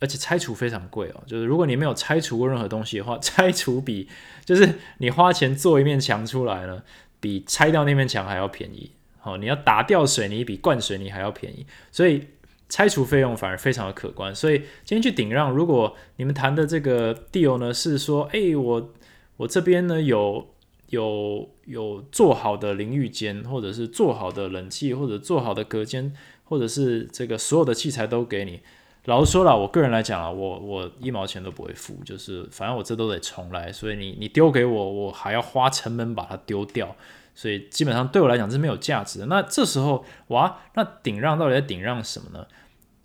[0.02, 4.10] 而且拆除非常贵哦，就是如果你没有拆除过任何东西的话， 拆除比
[4.44, 6.84] 就是你花钱做一面墙出来呢，
[7.22, 8.92] 比拆掉那面墙还要便宜。
[9.20, 12.28] 好，你要打掉水泥比灌水泥还要便宜，所以
[12.68, 14.36] 拆除费用反而非常的可观。
[14.36, 18.92] 所以今天去顶让，如果你们谈的这个 deal 呢是说，哎，我
[19.38, 20.50] 我这边呢有
[20.90, 26.14] 有有做好的淋浴间，或者是做好的冷气，或者做好的隔间，
[26.52, 28.60] 或者是这个所有的器材都给你。
[29.06, 36.94] 老实说了，我个人来讲啊，我我一毛钱都不会付，就是反正我这都得重来，所以你你丢给我，我还要花成本把它丢掉。
[37.34, 39.28] 所以基本上对我来讲是没有价值的。
[39.28, 42.46] 那这时候哇，那顶让到底在顶让什么呢？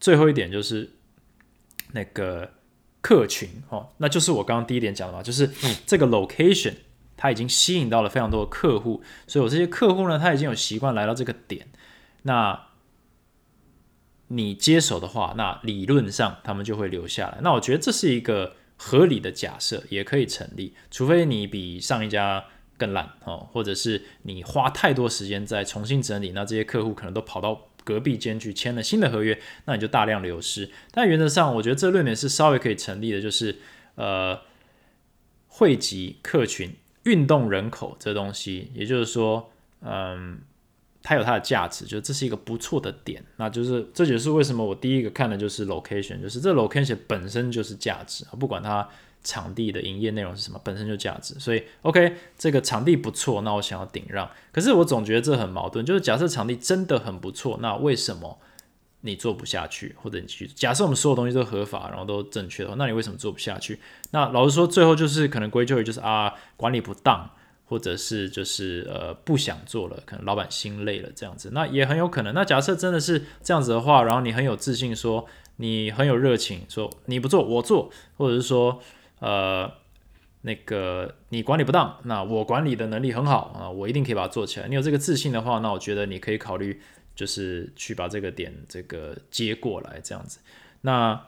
[0.01, 0.91] 最后一点就是
[1.93, 2.51] 那个
[3.01, 5.49] 客群哦，那就是我刚刚第一点讲的嘛，就是
[5.87, 6.75] 这个 location
[7.17, 11.67] 它已经吸引到了非常多的客户，所以我这些客户呢，他已经有习惯来到这个点。
[12.25, 12.67] 那
[14.29, 17.39] 你接手的话，那理论上他们就会留下来。
[17.43, 22.45] 那我觉得这是一个合理的假设，也可以成立，除非你比上一家。
[22.79, 30.69] 更烂哦，或者是你花太多时间在重新整理，那这些客户可能都跑到隔壁间去签了新的合约，那你就大量流失。
[30.91, 33.57] 但原则上，我觉得这论点是稍微可以成立的，就是
[33.95, 34.39] 呃，
[35.49, 40.41] 汇集客群、运动人口这东西，也就是说，嗯，
[41.03, 43.25] 它有它的价值，就这是一个不错的点。
[43.37, 48.89] 那就是这就是为什么我第一个看的就是 location，就是这 location 本身就是价值，不管它。
[49.25, 54.31] 场地的营业内容是什么，本身就价值，所以 OK，这个场地不错，那我想要顶让。
[54.53, 58.39] 可是我总觉得这很矛盾，就是假设场地真的很不错，那为什么
[59.01, 59.97] 你做不下去？
[60.01, 63.81] 或者你去假设我们所有东西都合法，然后都正确的话，那你为什么做不下去？
[64.13, 67.29] 那老实说，最后就是可能归咎于就是啊管理不当，
[67.67, 72.33] 或者是就是呃不想做了，可能老板心累了这样子，那也很有可能。
[72.33, 78.81] 那假设真的是这样子的话，然后你很有自信说你很有热情，说你不做我做，或者是说。
[79.19, 79.73] 呃，
[80.43, 84.69] 那个你管理不当，那我管理的能力很好啊，我一定可以把它做起来。
[84.69, 86.83] 你有这个自信的话，那我觉得你可以考虑，
[87.15, 90.41] 就是去把这个点这个接过来这样子。
[90.83, 91.19] 那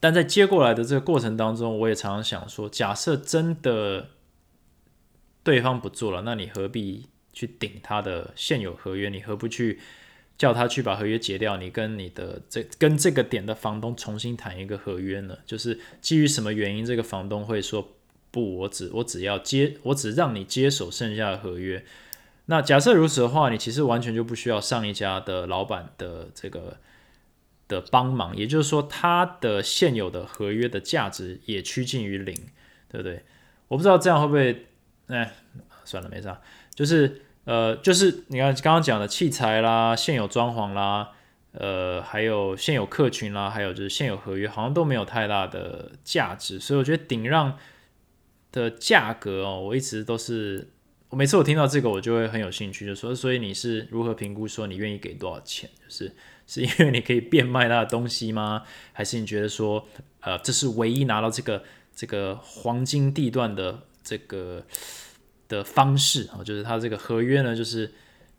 [0.00, 4.08] 但在接过来的这个过程当中，我也常常想说，假设真的
[5.48, 9.08] 对方不做了，那你何必去顶他的现有合约？
[9.08, 9.80] 你何不去
[10.36, 11.56] 叫他去把合约结掉？
[11.56, 15.38] 你跟你的这跟这个点的房东重新谈一个合约呢？
[15.46, 17.96] 就是基于什么原因，这个房东会说
[18.30, 18.58] 不？
[18.58, 21.82] 我只我只要接，我只让你接手剩下的合约。
[22.44, 26.76] 那假设如此的话，你其实完全就不需要上一家的老板的这个
[27.68, 32.34] 的帮忙，也就是说，他的现有的合约的价值也趋近于零，
[32.90, 33.22] 对不对？
[33.68, 34.66] 我不知道这样会不会，
[35.08, 35.32] 哎，
[35.84, 36.40] 算了，没啥，
[36.74, 41.10] 就是呃，就是你看刚刚讲的器材啦、现有装潢啦、
[41.52, 47.58] 呃，还有现有客群啦，还有就是现有合约，好像都没有太大的价值，所以我觉得顶让
[48.52, 50.70] 的价格哦，我一直都是。
[51.10, 55.70] 我每次我听到这个，我就会很有兴趣，就说，所以你是如何评估说你愿意给多少钱？
[55.82, 56.14] 就是
[56.46, 58.62] 是因为你可以变卖他的东西吗？
[58.92, 59.88] 还是你觉得说，
[60.20, 61.64] 呃，这是唯一拿到这个
[61.96, 64.62] 这个黄金地段的这个
[65.48, 66.44] 的方式啊？
[66.44, 67.92] 就是他这个合约呢，就是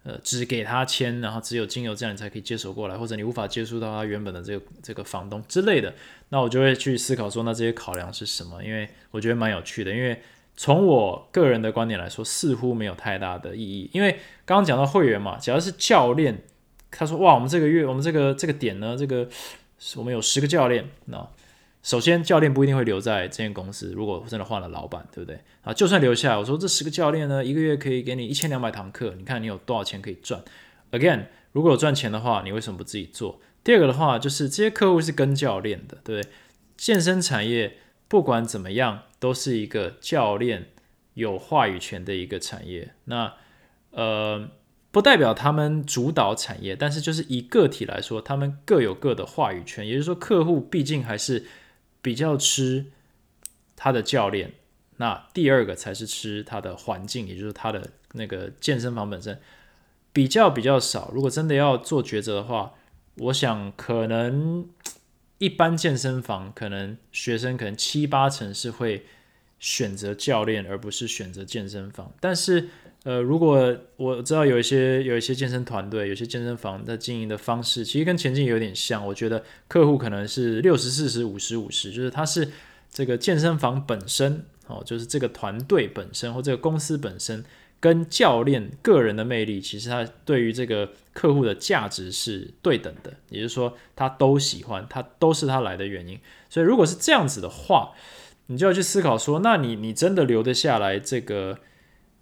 [0.03, 5.93] 呃，只给他签，然后只有经由这样你才可以接手过来，或者你无法接触到他原本的这个这个房东之类的，
[6.29, 8.63] 那我就会去思考说，那这些考量是什么？
[8.63, 10.21] 因为我觉得蛮有趣的，因为。
[10.61, 14.11] 从我个人的观点来说，似乎没有太大的意义，因为
[14.43, 16.43] 刚刚讲到会员嘛，假如是教练，
[16.91, 19.25] 他说哇，我们这个月我们这个这个点呢，这个
[19.95, 21.25] 我们有十个教练，那
[21.89, 25.39] 首先教练不一定会留在这间公司，如果真的换了老板，对不对？
[25.63, 30.43] 啊，就算留下来，我说这十个教练呢，一个月可以给你一千两百堂课，你看你有多少钱可以赚
[30.91, 33.41] ？Again，如果有赚钱的话，你为什么不自己做？
[33.63, 36.31] 第二个的话，就是这些客户是跟教练的，对不对？
[36.77, 37.77] 健身产业。
[38.07, 40.69] 不管怎么样，都是一个教练
[41.13, 42.93] 有话语权的一个产业。
[43.05, 43.33] 那
[43.91, 44.49] 呃，
[44.89, 49.87] 不代表他们主导产业，但是就是以个体来说，他们各有各的话语权。
[49.87, 51.45] 也就是说，客户毕竟还是
[52.01, 52.87] 比较吃
[53.75, 54.53] 他的教练。
[54.97, 59.39] 那第二个才是吃他的环境，也就是他的那个健身房本身
[60.11, 61.11] 比较比较少。
[61.13, 62.73] 如果真的要做抉择的话，
[63.15, 64.67] 我想可能。
[65.41, 69.05] 一般健身房可能学生可能七八成是会
[69.57, 72.11] 选择教练，而不是选择健身房。
[72.19, 72.67] 但是，
[73.09, 79.03] 呃，如果我知道有一些有一些健身团队，有些健身房的经营的方式，其实跟前进有点像。
[79.03, 82.47] 我觉得客户可能是六十四十五十五十，就是他是
[82.91, 87.43] 这个健身房本身哦，就是这个团队本身或这个公司本身。
[87.81, 96.19] 跟教练个人的魅力，其实他对于这个客户的价值是对等的，也就是说，他都喜欢，他都是他来的原因。
[96.49, 97.93] 所以，如果是这样子的话，
[98.47, 101.57] 你就要去思考说，那你你真的留得下来这个，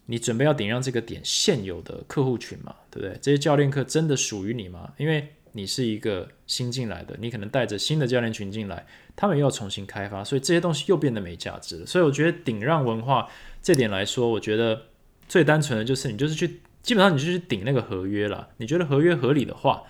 [0.07, 2.75] 你准备要顶让这个点现有的客户群嘛？
[2.89, 3.17] 对不对？
[3.21, 4.91] 这些教练课真的属于你吗？
[4.97, 8.85] 因为你是一个新进来的，你可能带着新的教练群进来，
[9.15, 11.85] 他们又要重新开发，所以这些东西又变得没价值了。
[11.85, 13.29] 所以，我觉得顶让文化
[13.61, 14.81] 这点来说，我觉得。
[15.29, 18.47] 最单纯的就是你就是去，基本上你就去顶那个合约了。
[18.55, 19.83] 你觉得合约合理的话，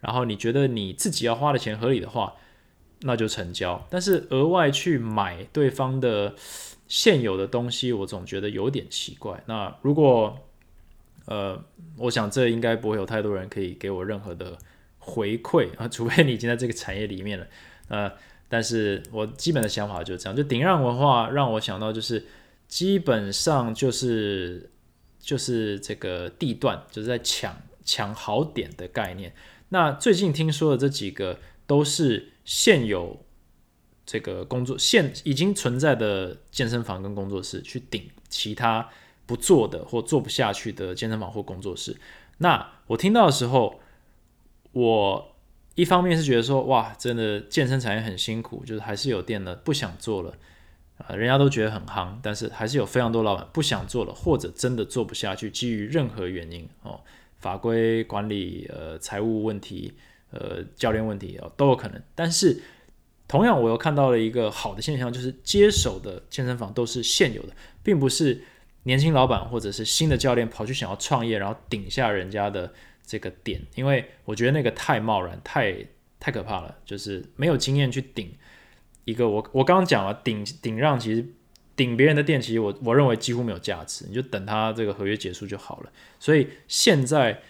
[0.00, 2.34] 然后你觉得你自己要花的钱合理的话，
[3.00, 3.86] 那就成交。
[3.88, 6.34] 但是额外去买对方的
[6.88, 9.42] 现有的东西，我总觉得有点奇怪。
[9.46, 10.36] 那如果
[11.26, 11.62] 呃，
[11.96, 14.58] 我想这应该不会有太多人可以给我任何的
[14.98, 17.46] 回馈啊， 除非你已经在这个产业里面了。
[17.88, 18.12] 呃，
[18.48, 22.26] 但是我基本的想法就是这样，就顶让文化让我想到就是
[22.68, 24.70] 基本上就是。
[25.26, 29.32] 就是这个地段，就是在抢抢好点的概念。
[29.70, 33.23] 那最近听说的这几个都是现有
[34.06, 38.88] 这个工作现已经存在的健身房跟工作室去顶其他
[39.26, 41.96] 不做的或做不下去的健身房或工作室。
[42.38, 43.80] 那我听到的时候，
[44.72, 45.34] 我
[45.74, 50.34] 一方面是觉得说，哇，真的健身产业很辛苦，就是还是有店的不想做了。
[50.96, 57.00] 啊，人家都觉得很夯，但是还是有非常多老板不想做了，或者真的做不下去，基于任何原因哦，
[57.38, 59.94] 法规管理、呃，财务问题、
[60.30, 62.00] 呃，教练问题哦，都有可能。
[62.14, 62.62] 但是
[63.34, 67.48] 同样，我又看到了一个好的现象，就是接手的健身房都是现有的，
[67.82, 68.40] 并不是
[68.84, 72.72] 年轻老板或者是新的教练跑去想要创业，然后顶下人家的
[73.04, 75.74] 这个点，因为我觉得那个太贸然，太
[76.20, 78.32] 太可怕了，就是没有经验去顶。
[79.04, 81.26] 一个我我刚刚讲了顶顶让，其实
[81.74, 85.90] 顶别人的店，其实我我认为几乎没有价值，你就等他这个合约结束就好了。
[86.20, 87.42] 所以现在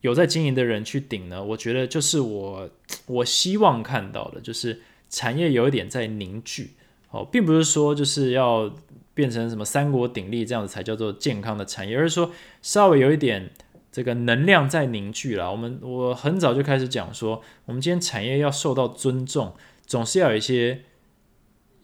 [0.00, 2.70] 有在经营的人去顶呢，我觉得就是我
[3.04, 6.72] 我希望看到的，就是产业有一点在凝聚
[7.10, 8.74] 哦，并不是说就是要
[9.14, 12.30] 变成什么三国鼎立这样子才叫做健康的产业，而是说
[12.62, 13.50] 稍微有一点
[13.90, 15.50] 这个能量在凝聚了。
[15.50, 19.54] 我们我很早就开始讲说，我们今天产业要受到尊重，
[19.86, 20.82] 总是要有一些。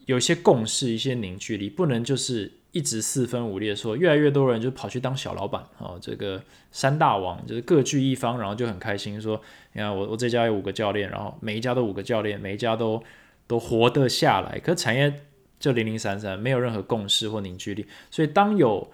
[0.06, 9.40] 有一些共识，一些凝聚力，不能就是一直四分五裂，说越来越多人就跑去当小老板哦，这个三大王就是各据一方，然后就很开心说，
[9.72, 13.00] 你看我我这家有五个教练，然后每一家都五个教练，每一家都
[13.46, 15.22] 都活得下来，可产业
[15.60, 18.90] 就零零散散，没有任何共识或凝聚力，所以当有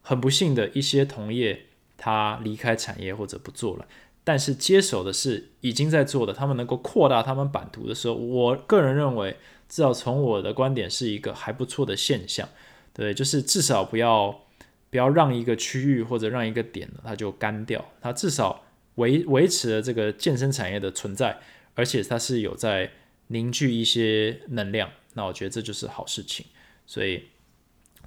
[0.00, 1.66] 很不幸的一些同业
[1.98, 3.86] 他离开产业或者不做了。
[4.22, 9.36] 但是接手的是已经在做的，他们能够扩大他们版图的时候，我个人认为，
[9.68, 12.48] 至少从我的观点是一个还不错的现象，
[12.92, 14.46] 对，就是至少不要
[14.90, 18.64] 不要让一个区域或者让一个点它就干掉，它至少
[18.96, 21.38] 维维持了这个健身产业的存在，
[21.74, 22.90] 而且它是有在
[23.28, 26.46] 凝聚一些能量，那我觉得这就是好事情，
[26.86, 27.24] 所以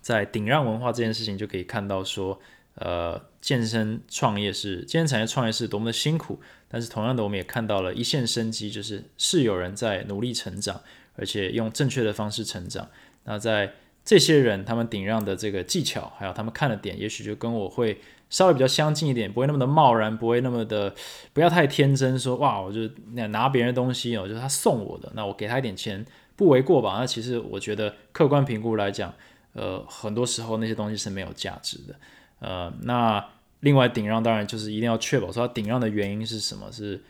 [0.02, 2.40] 在顶让文化这件事情就可以看到说。
[2.76, 10.82] 呃，健身创业是健身产业创业是多么的辛苦，但是同样的，我们也看到了一线生机，就是是有人在努力成长，
[11.16, 12.90] 而且用正确的方式成长。
[13.26, 13.76] 那在
[14.06, 20.93] 这些人他们顶让的这个技巧，还有他们看的点，也许就跟我会稍微比较相近一点，不会那么的贸然，不会那么的
[21.32, 22.82] 不要太天真，说哇，我就
[23.14, 26.97] 那拿别人东西哦，就是他送我的，那我给他一点钱不为过吧？
[26.99, 29.14] 那其实我觉得客观评估来讲，
[29.54, 31.95] 呃，很多时候那些东西是没有价值的。
[32.39, 33.26] 呃，那
[33.62, 37.01] 另外顶让当然就是一定要确保说他顶让的原因是什么，是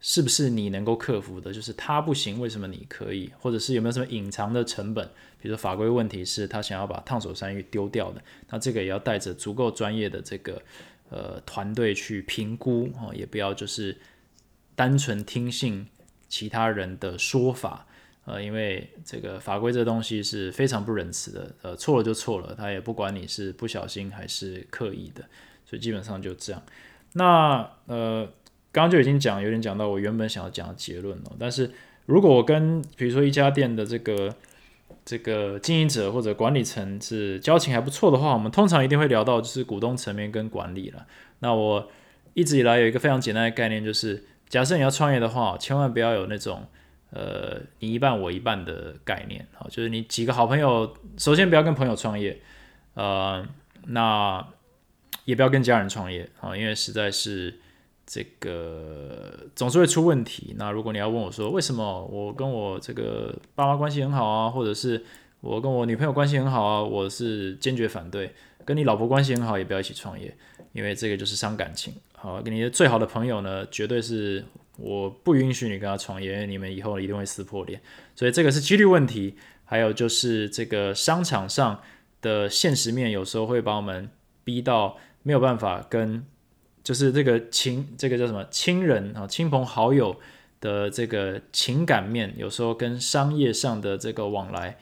[0.00, 1.52] 是不是你能够克服的？
[1.52, 3.30] 就是他不行，为什么你可以？
[3.38, 5.06] 或者是有没有什么隐藏的成本？
[5.40, 10.62] 比如说法规问题是他想要把烫手山芋丢掉的，那这个也要带着足够专业的这个
[11.10, 13.96] 呃团队去评估哦，也不要就是
[14.74, 15.86] 单纯听信
[16.28, 17.86] 其他人的说法。
[18.26, 25.24] 呃，因为这个法规这东西是非常不仁慈的，呃，错了就错了，他也不管你是不小心还是刻意的，
[25.64, 26.62] 所以基本上就这样。
[27.14, 28.30] 那呃，
[28.72, 31.32] 刚刚就已经讲，有点讲到我原本想要讲的结论了。
[31.38, 31.70] 但是
[32.06, 34.34] 如果我跟比如说一家店的这个
[35.04, 41.06] 这个经营者或者管理层是交情还不错的话，我们通常一定会聊到就是股东层面跟管理了。
[41.40, 41.90] 那我
[42.34, 46.66] 一直以来有一个非常简单的概念，就是假设你要创业的话，千万不要有那种。
[47.12, 52.40] 呃，你一半我一半的概念，好，就是你几个好朋友，首先不要跟朋友创业，
[52.94, 53.44] 呃，
[53.88, 54.46] 那
[55.24, 57.58] 也不要跟家人创业啊，因为实在是
[58.12, 60.52] 这个总是会出问题。
[60.58, 65.04] 那如果你要问我说，为什么我跟我这个爸妈关系很好啊，或者是
[65.40, 68.34] 我跟我女朋友关系很好啊，我是坚决反对。
[68.64, 70.36] 跟你老婆关系很好，也不要一起创业，
[70.72, 71.94] 因为这个就是伤感情。
[72.14, 74.44] 好，跟你的最好的朋友呢，绝对是。
[74.82, 77.78] 我不允许你跟他创业，因为你们以后一定会撕破脸，
[78.16, 79.36] 所以这个是几率问题。
[79.62, 81.82] 还有就是这个商场上
[82.22, 84.08] 的现实面，有时候会把我们
[84.42, 86.24] 逼到没有办法跟，
[86.82, 90.16] 就是这个亲，这个叫什么亲人啊，亲朋好友
[90.60, 94.76] 的这个情感面，有时候跟商业上的这个往来，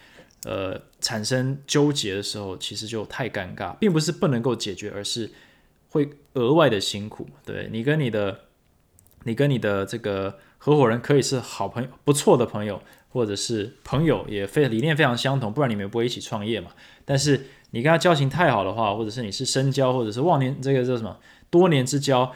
[0.45, 5.31] 呃，产生纠结的时候，其实就太尴尬，并不是不能够解决，而是
[5.91, 7.27] 会额外的辛苦。
[7.45, 8.41] 对你跟你的。
[9.25, 12.81] 你跟你的这个合伙人可以是好朋友、不错的朋友，
[13.11, 16.71] 或者是朋友也非理念非常相同，不然你们不会一起创业嘛。
[17.05, 21.19] 但是你跟他交情太好的话，或者是你是深交，或者是忘年这个叫什么
[21.51, 22.33] 多年之交，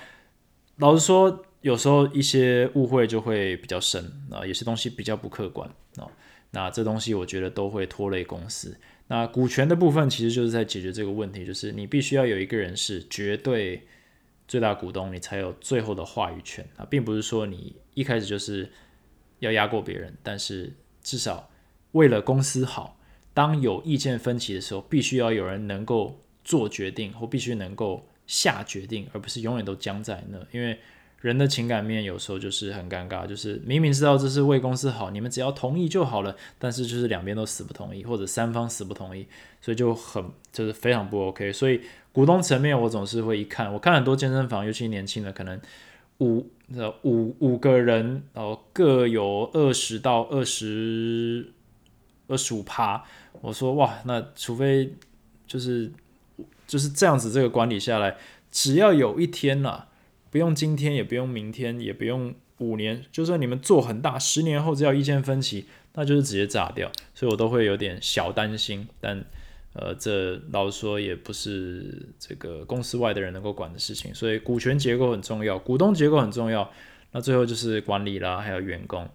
[0.76, 6.06] 老实说，有时候一些误会就会比较深啊，有些东西比较不客观啊。
[6.50, 8.76] 那这东西我觉得都会拖累公司。
[9.08, 13.82] 那股权的部分其实就是在解决这个问题，就是你必须要有一个人是绝对。
[14.48, 18.70] 最大股东，你才有最后的话语权啊，并不是说你一开始就是
[19.38, 21.48] 要压过别人，但是至少
[21.92, 22.98] 为了公司好，
[23.32, 30.78] 当有意见分歧的时候，必须要有人能够做决定，或必须能够下决定，而不是永远都僵在那，因为。
[31.22, 39.24] 人的情感面有时候就是很尴尬，就是明明知道这是为公司好，你们只要同意就好了，但是就是两边都死不同意，或者三方死不同意，
[39.60, 41.52] 所以就很就是非常不 OK。
[41.52, 41.80] 所以
[42.10, 45.60] 股东层面，我总是会一看，我看很多健身房，尤其年轻的，可能
[46.18, 46.50] 五
[47.02, 51.52] 五五个人，然后各有二十到二十
[52.26, 53.04] 二十五趴，
[53.40, 54.92] 我说哇，那除非
[55.46, 55.88] 就是
[56.72, 58.16] 就是这样子，这个管理下来，
[58.50, 59.88] 只要有一天呐。
[60.30, 66.90] 不用今天，也不用明天，也不用五年，就算你们做很大，十年后只要意见分歧，那就是直接炸掉。
[67.14, 68.88] 所以我都会有点小担心。
[68.98, 69.22] 但
[69.74, 74.14] 呃，这老实说也不是这个公司外的人能够管的事情。
[74.14, 76.72] 所以股权结构很重要，股东结构很重要。
[77.10, 79.06] 那最后就是管理啦，还有员工。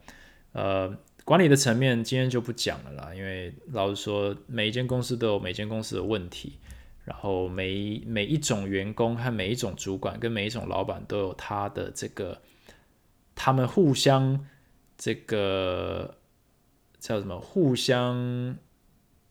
[0.51, 0.95] 呃，
[1.25, 6.59] 管理的层面今天就不讲了啦，因为老实说，每一间公司都有每间公司的问题。
[7.07, 12.37] 然后每每一种员工和每一种主管跟每一种老板都有他的这个，
[13.33, 14.45] 他们互相
[14.97, 16.17] 这个
[16.99, 17.39] 叫什么？
[17.39, 18.57] 互相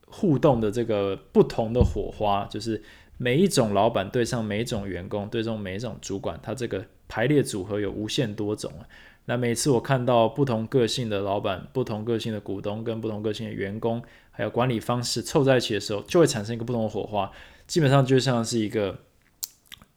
[0.07, 2.83] 互动的这个不同的火花，就是
[3.19, 8.89] 每一种老板对上每一种员工，对上每一种主管，他这个排列组合有无限多种啊。
[9.27, 17.31] 那每次我看到不同个性的老板、不同个性的股东跟不同个性的员工，还有管理方式凑在一起的时候，就会产生一个不同的火花。
[17.67, 18.99] 基本上就像是一个，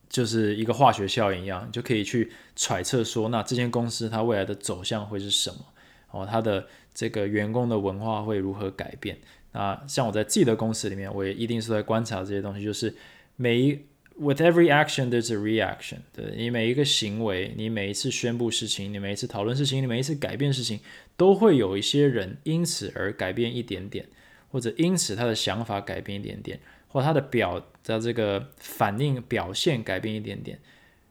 [0.09, 5.65] 就是一个化学效应一样，就可以去揣测说，那这间公司它未来的走向会是什么？
[6.11, 9.17] 哦，它的这个员工的文化会如何改变？
[9.51, 12.95] 那像我在自己的公司里面，我也一定是在观察这些东西，就是
[13.35, 13.79] 每一。
[14.21, 15.99] With every action, there's a reaction。
[16.11, 20.81] 对你每一个行为，你每一次宣布事情，你每一次讨论事情，你每一次改变事情，
[21.15, 24.09] 都会有一些人因此而改变一点点，
[24.49, 26.59] 或者因此他的想法改变一点点，
[26.89, 30.59] 或他的表的这个反应表现改变一点点，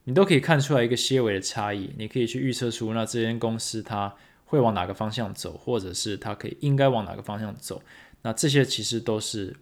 [0.05, 1.91] 你都可以看出来一个些微的差异。
[1.97, 4.15] 你可以去预测出那这间公司它
[4.45, 7.83] 会往哪个方向走，或者是它可以应该往哪个方向走。
[8.23, 9.57] 那这些其实都是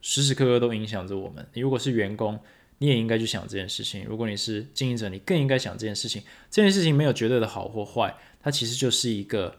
[0.00, 1.46] 时时刻刻都影响着我们。
[1.52, 2.38] 你如果是员工，
[2.78, 4.04] 你也应该去想这件事情。
[4.04, 6.22] 如果你是经营者，你更应该想这件事情。
[6.50, 9.54] 这件事情没有绝对的好或坏，它其实就是一个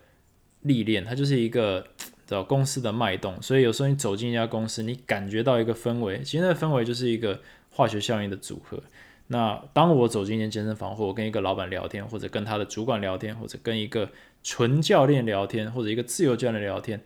[0.61, 1.85] 历练，它就是一个
[2.29, 3.41] 找公司的脉动。
[3.41, 8.81] 所以有时候你走进一家公司，你感觉到一个氛围，其实那氛围就是一个化学效应的组合。
[9.27, 14.09] 那当我走进一间健身房，或我跟一个老板聊天，或者跟他的主管聊天，或者跟一个
[14.43, 17.01] 纯教练聊天，或者一个自由教练聊天，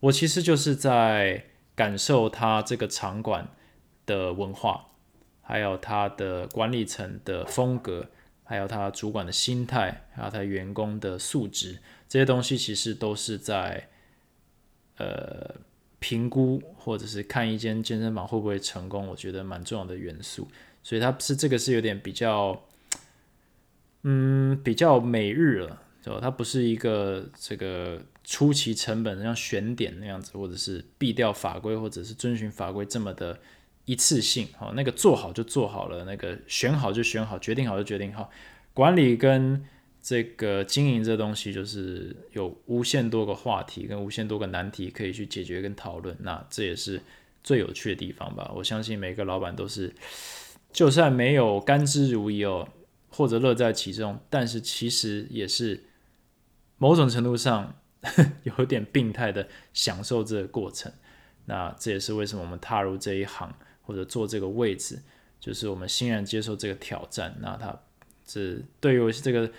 [0.00, 1.44] 我其实就是在
[1.74, 3.48] 感受他这个场馆
[4.04, 4.84] 的文化。
[5.40, 8.06] 还有他的管理层的风格，
[8.44, 13.88] 还有他主管的心态，还有他员工的素质，这些东西其实都是在
[14.98, 15.54] 呃
[15.98, 20.46] 评估或者是看一间健身房会不会成功，我觉得蛮重要的元素。
[20.82, 22.62] 所以它是这个是有点比较，
[24.02, 26.20] 嗯，比较每日了，对吧？
[26.20, 33.38] 它不是一个这个初期成本像选点那样子，或者是避掉法规，或者是遵循法规这么的。
[33.84, 38.30] 一次性，好，那个做好就做好了，那个选好就选好，决定好就决定好。
[38.74, 39.64] 管理跟
[40.08, 46.16] 这个经营这东西，就是有无限多个话题跟无限多个难题可以去解决跟讨论。
[46.20, 46.98] 那这也是
[47.44, 48.50] 最有趣的地方吧？
[48.54, 49.94] 我相信每个老板都是，
[50.72, 52.66] 就算没有甘之如饴哦，
[53.10, 55.84] 或者乐在其中，但是其实也是
[56.78, 57.74] 某种程度上
[58.44, 60.90] 有点病态的享受这个过程。
[61.44, 63.54] 那这也是为什么我们踏入这一行。
[63.82, 65.02] 或者坐这个位置，
[65.40, 67.34] 就是我们欣然接受这个挑战。
[67.40, 67.78] 那他
[68.22, 69.50] 这对于这个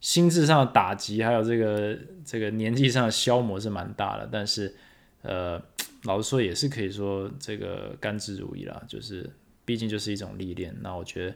[0.00, 4.28] 心智上的打击，还有这个这个年纪上的消磨是蛮大的。
[4.30, 4.74] 但是，
[5.22, 5.60] 呃，
[6.04, 8.82] 老实说也是可以说这个甘之如饴啦。
[8.86, 9.28] 就是
[9.64, 10.74] 毕竟就是一种历练。
[10.80, 11.34] 那我觉得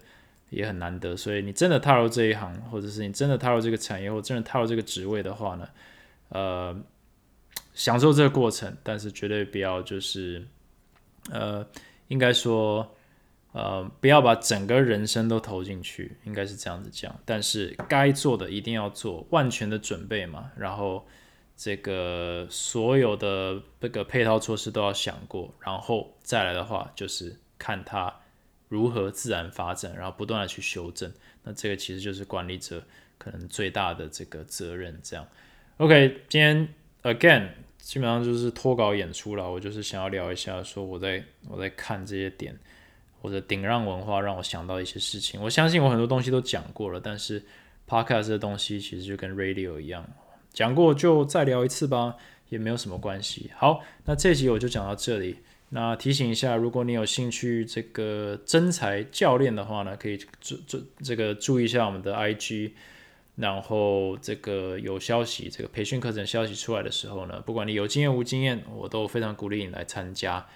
[0.50, 1.16] 也很难得。
[1.16, 5.68] 所以你真的踏入这一行，或者是你真的踏入这个产业，或真的踏入这个职位的话呢，
[6.28, 6.80] 呃，
[7.74, 10.46] 享受这个过程，但是绝对不要就是
[11.30, 11.66] 呃。
[12.10, 12.96] 应该说，
[13.52, 17.18] 呃，不要把整个人生都投进去，应该是这样子讲。
[17.24, 20.50] 但是该做的一定要做，万全的准备嘛。
[20.56, 21.06] 然后
[21.56, 28.14] 这个所有的这个配套措施都要想过，然后再来的话，就是看它
[28.68, 31.12] 如何自然发展，然后不断的去修正。
[31.42, 32.82] 那这个其实就是管理者
[33.18, 34.98] 可能最大的这个责任。
[35.02, 35.26] 这样
[35.78, 36.68] ，OK，今天
[37.02, 37.48] again。
[37.82, 42.54] 基本上就是脱稿演出了，我就是想要聊一下，说我在我在看这些点，
[43.20, 45.40] 或者顶让文化让我想到一些事情。
[45.40, 47.44] 我相信我很多东西都讲过了，但是
[47.88, 50.04] podcast 的东西其实就跟 radio 一样，
[50.52, 52.16] 讲过就再聊一次吧，
[52.48, 53.50] 也没有什么关系。
[53.56, 55.36] 好，那这集我就讲到这里。
[55.68, 62.72] 那提醒一下，如果你有兴趣这个真才教练的话呢，可以注注这个注意一下我们的 IG。
[63.36, 70.46] 然后这个有消息，这个培训课程消息出来的时候呢，不管你有经验无经验，我都非常鼓励你来参加。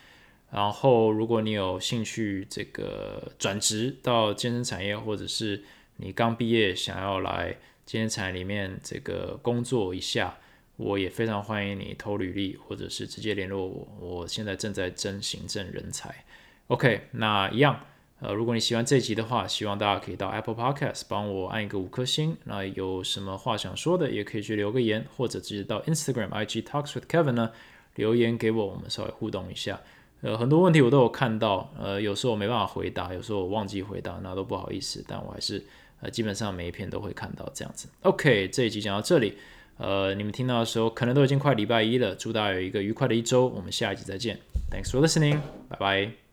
[0.54, 5.64] 然后如果你有兴趣这个转职到健身产业，或者是
[5.96, 10.36] 你刚毕业想要来健身产业里面这个工作一下，
[10.76, 13.88] 我也非常欢迎你投履历，或者是直接联络我。
[13.98, 16.24] 我现在正在征行政人才。
[16.68, 17.80] OK，那一样。
[18.20, 22.36] 呃，如果你喜欢这集的话，希望大家可以到 Apple Podcast 帮我按一个五颗星。
[22.44, 27.50] 那有什么话想说的，也可以去留个言，或者直接到 Instagram IG Talks with Kevin 呢
[27.96, 29.80] 留言给我，我们稍微互动一下。
[30.24, 35.04] 呃，很多问题我都有看到，呃，有时候我没办法回答，有时候我忘记回答，那都不好意思。
[35.06, 35.62] 但我还是
[36.00, 37.88] 呃，基本上每一篇都会看到这样子。
[38.04, 39.36] OK，这一集讲到这里，
[39.76, 42.14] 呃，你们听到的时候可能都已经快礼拜一了。
[42.14, 44.38] 祝大家有一个愉快的一周，我们下一集再见。
[44.70, 46.23] Thanks for listening，拜拜。